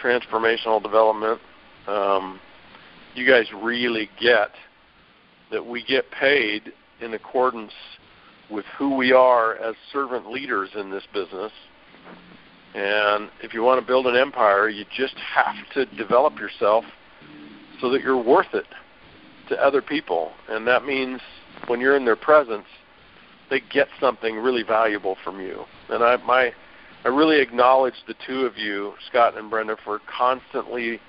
[0.00, 1.40] transformational development.
[1.88, 2.40] Um,
[3.14, 4.50] you guys really get
[5.50, 7.72] that we get paid in accordance
[8.50, 11.52] with who we are as servant leaders in this business.
[12.74, 16.84] And if you want to build an empire, you just have to develop yourself
[17.80, 18.66] so that you're worth it.
[19.48, 21.20] to other people, and that means
[21.68, 22.66] when you're in their presence,
[23.50, 25.64] they get something really valuable from you.
[25.88, 26.52] And I my
[27.04, 31.00] I really acknowledge the two of you, Scott and Brenda, for constantly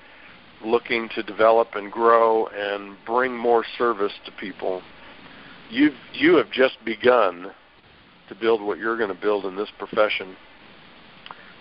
[0.64, 4.82] looking to develop and grow and bring more service to people.
[5.70, 7.52] You've you have just begun
[8.28, 10.36] to build what you're going to build in this profession.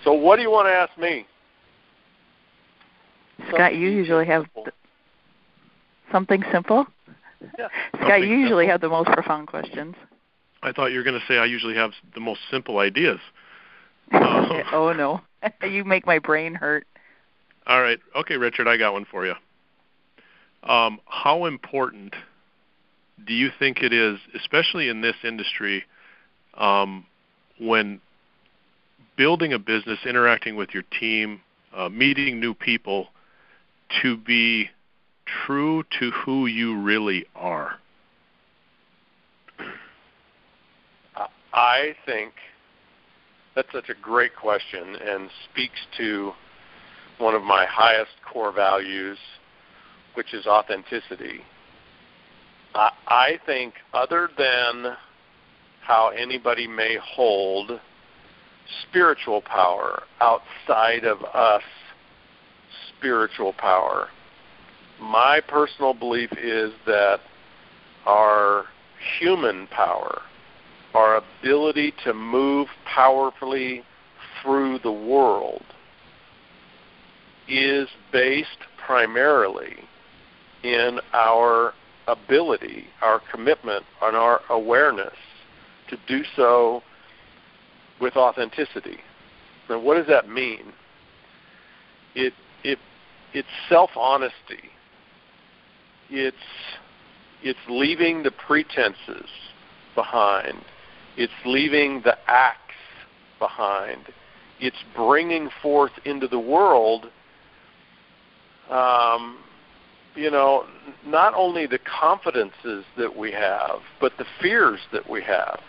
[0.04, 1.26] So what do you want to ask me?
[3.50, 4.68] Scott, you usually have th-
[6.12, 6.86] something simple.
[7.58, 7.68] Yeah.
[7.96, 9.96] Scott, you usually have the most profound questions.
[10.64, 13.20] I thought you were going to say I usually have the most simple ideas.
[14.14, 15.22] oh no,
[15.68, 16.88] you make my brain hurt.
[17.66, 19.34] All right, okay, Richard, I got one for you.
[20.64, 22.16] Um, how important
[23.26, 25.84] do you think it is, especially in this industry,
[26.56, 27.06] um,
[27.60, 28.00] when
[29.18, 31.42] building a business, interacting with your team,
[31.76, 33.08] uh, meeting new people,
[34.02, 34.70] to be
[35.46, 37.80] true to who you really are?
[41.58, 42.34] I think
[43.56, 46.34] that's such a great question and speaks to
[47.18, 49.18] one of my highest core values,
[50.14, 51.42] which is authenticity.
[52.76, 54.96] I think, other than
[55.82, 57.80] how anybody may hold
[58.88, 61.64] spiritual power outside of us,
[62.96, 64.10] spiritual power,
[65.02, 67.20] my personal belief is that
[68.06, 68.66] our
[69.20, 70.22] human power,
[70.98, 73.84] our ability to move powerfully
[74.42, 75.64] through the world,
[77.48, 79.76] is based primarily
[80.64, 81.74] in our
[82.08, 85.14] ability, our commitment, and our awareness
[85.90, 86.82] to do so
[88.02, 88.98] with authenticity.
[89.70, 90.74] Now, what does that mean?
[92.16, 92.34] It
[92.64, 92.80] it
[93.34, 94.72] it's self honesty.
[96.10, 96.36] It's
[97.44, 99.30] it's leaving the pretenses
[99.94, 100.64] behind.
[101.18, 102.62] It's leaving the acts
[103.40, 104.06] behind.
[104.60, 107.08] It's bringing forth into the world
[108.70, 109.38] um,
[110.16, 110.66] you know,
[111.06, 115.60] not only the confidences that we have, but the fears that we have,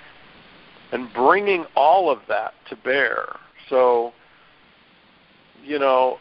[0.90, 3.36] and bringing all of that to bear.
[3.68, 4.12] So,
[5.62, 6.18] you know,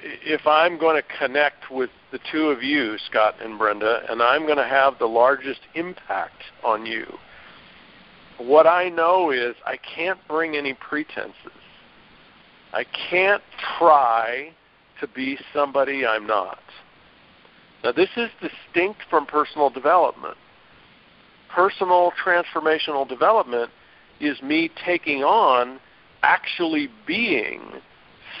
[0.00, 4.46] if I'm going to connect with the two of you, Scott and Brenda, and I'm
[4.46, 7.06] going to have the largest impact on you,
[8.38, 11.34] what I know is I can't bring any pretenses.
[12.72, 13.42] I can't
[13.78, 14.52] try
[15.00, 16.58] to be somebody I'm not.
[17.84, 20.36] Now, this is distinct from personal development.
[21.54, 23.70] Personal transformational development
[24.20, 25.78] is me taking on
[26.22, 27.60] actually being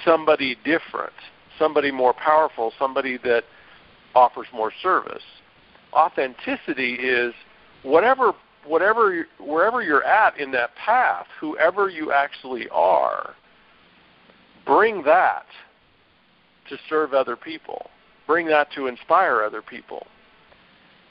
[0.04, 1.12] somebody different,
[1.58, 3.44] somebody more powerful, somebody that
[4.14, 5.22] offers more service.
[5.92, 7.34] Authenticity is
[7.82, 8.32] whatever
[8.66, 13.34] whatever wherever you're at in that path, whoever you actually are,
[14.66, 15.46] bring that
[16.68, 17.90] to serve other people.
[18.26, 20.06] Bring that to inspire other people.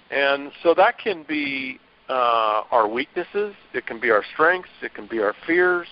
[0.10, 1.80] And so that can be
[2.10, 3.54] uh, our weaknesses.
[3.74, 4.70] It can be our strengths.
[4.82, 5.88] It can be our fears.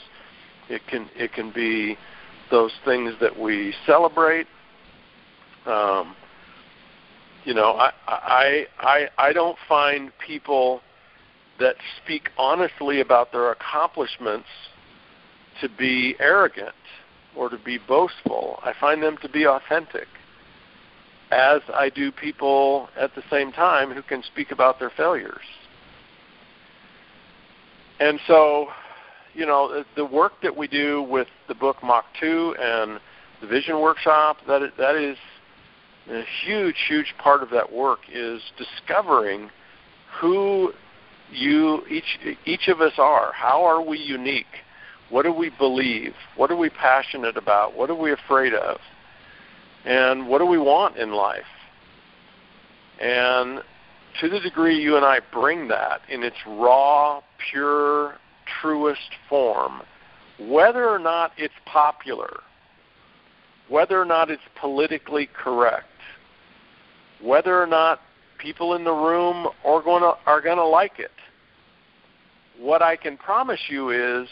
[0.70, 1.98] It can it can be
[2.50, 4.48] those things that we celebrate.
[5.66, 6.16] Um,
[7.46, 10.82] you know, I, I I I don't find people
[11.62, 14.48] that speak honestly about their accomplishments
[15.62, 16.76] to be arrogant
[17.36, 18.60] or to be boastful.
[18.64, 20.08] I find them to be authentic,
[21.32, 25.46] as I do people at the same time who can speak about their failures.
[28.00, 28.68] And so,
[29.34, 33.00] you know, the work that we do with the book Mach 2 and
[33.40, 35.18] the Vision Workshop, that is, that is
[36.10, 39.50] a huge, huge part of that work is discovering
[40.20, 40.74] who
[41.32, 43.32] you each each of us are.
[43.34, 44.46] How are we unique?
[45.10, 46.14] What do we believe?
[46.36, 47.76] What are we passionate about?
[47.76, 48.78] What are we afraid of?
[49.86, 51.44] And what do we want in life?
[53.00, 53.62] And
[54.20, 58.16] to the degree you and I bring that in its raw, pure,
[58.62, 59.82] truest form,
[60.40, 62.42] whether or not it's popular,
[63.70, 65.88] whether or not it's politically correct,
[67.22, 68.02] whether or not
[68.38, 71.12] people in the room are going to are going to like it.
[72.62, 74.30] What I can promise you is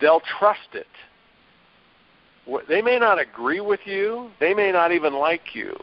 [0.00, 0.88] they'll trust it.
[2.68, 5.76] They may not agree with you, they may not even like you,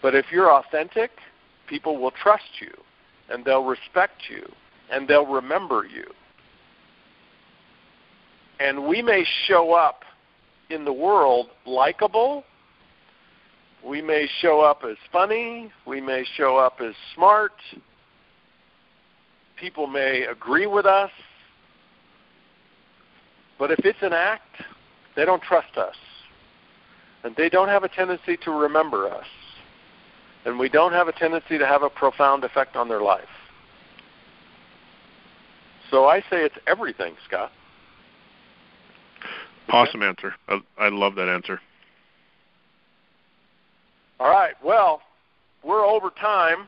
[0.00, 1.10] but if you're authentic,
[1.68, 2.72] people will trust you
[3.28, 4.50] and they'll respect you
[4.90, 6.06] and they'll remember you.
[8.58, 10.02] And we may show up
[10.70, 12.44] in the world likable,
[13.84, 17.52] we may show up as funny, we may show up as smart,
[19.62, 21.12] people may agree with us,
[23.60, 24.60] but if it's an act,
[25.14, 25.94] they don't trust us.
[27.22, 29.26] And they don't have a tendency to remember us.
[30.44, 33.28] And we don't have a tendency to have a profound effect on their life.
[35.92, 37.52] So I say it's everything, Scott.
[39.68, 40.34] Awesome answer.
[40.48, 41.60] I, I love that answer.
[44.18, 44.54] All right.
[44.64, 45.02] Well,
[45.62, 46.66] we're over time,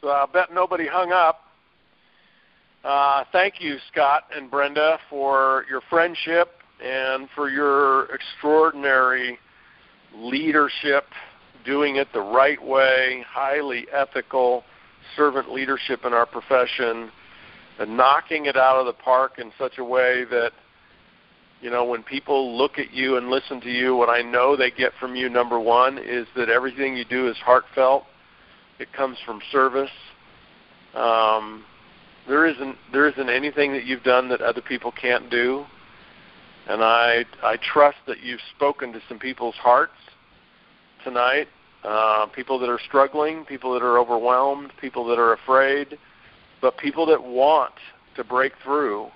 [0.00, 1.44] so I bet nobody hung up.
[2.82, 6.48] Uh, thank you, Scott and Brenda, for your friendship
[6.82, 9.38] and for your extraordinary
[10.16, 11.04] leadership,
[11.66, 14.64] doing it the right way, highly ethical
[15.14, 17.10] servant leadership in our profession,
[17.78, 20.52] and knocking it out of the park in such a way that
[21.60, 24.70] you know when people look at you and listen to you what i know they
[24.70, 28.04] get from you number one is that everything you do is heartfelt.
[28.78, 29.90] It comes from service.
[30.94, 31.64] Um,
[32.28, 35.64] there isn't there isn't anything that you've done that other people can't do.
[36.68, 39.92] And i i trust that you've spoken to some people's hearts
[41.02, 41.48] tonight
[41.82, 45.98] uh, people that are struggling people that are overwhelmed people that are afraid.
[46.60, 47.72] But people that want
[48.16, 49.10] to break through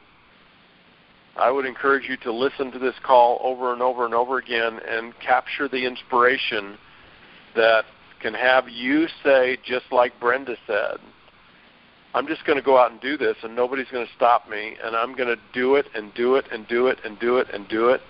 [1.36, 4.78] I would encourage you to listen to this call over and over and over again
[4.88, 6.78] and capture the inspiration
[7.56, 7.84] that
[8.20, 10.98] can have you say, just like Brenda said,
[12.14, 14.76] I'm just going to go out and do this, and nobody's going to stop me,
[14.82, 17.48] and I'm going to do it and do it and do it and do it
[17.52, 18.00] and do it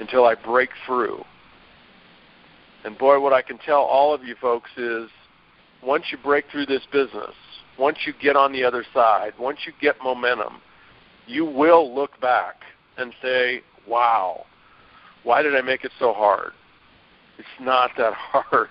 [0.00, 1.24] until I break through.
[2.84, 5.08] And boy, what I can tell all of you folks is
[5.82, 7.34] once you break through this business,
[7.78, 10.60] once you get on the other side, once you get momentum,
[11.26, 12.56] you will look back
[12.98, 14.44] and say, wow,
[15.22, 16.52] why did I make it so hard?
[17.38, 18.68] It's not that hard.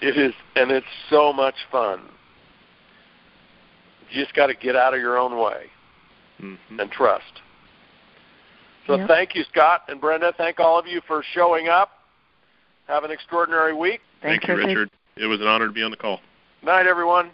[0.00, 2.00] It is, and it's so much fun.
[4.10, 5.66] You just got to get out of your own way
[6.40, 6.80] mm-hmm.
[6.80, 7.42] and trust.
[8.86, 9.08] So yep.
[9.08, 10.32] thank you, Scott and Brenda.
[10.36, 11.90] Thank all of you for showing up.
[12.86, 14.00] Have an extraordinary week.
[14.22, 14.90] Thank, thank you, Richard.
[15.16, 16.20] It was an honor to be on the call.
[16.62, 17.30] Night, everyone.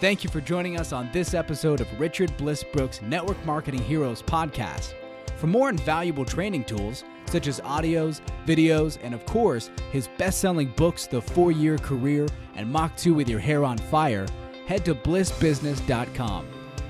[0.00, 4.22] Thank you for joining us on this episode of Richard Bliss Brooke's Network Marketing Heroes
[4.22, 4.92] podcast.
[5.36, 10.68] For more invaluable training tools, such as audios, videos, and of course, his best selling
[10.76, 14.26] books, The Four Year Career and Mach 2 with Your Hair on Fire,
[14.66, 16.46] head to blissbusiness.com.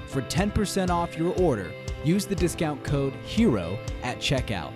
[0.06, 1.72] For 10% off your order,
[2.04, 4.72] use the discount code HERO at checkout.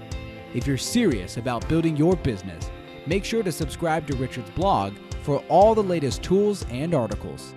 [0.54, 2.70] If you're serious about building your business,
[3.06, 7.54] make sure to subscribe to Richard's blog for all the latest tools and articles.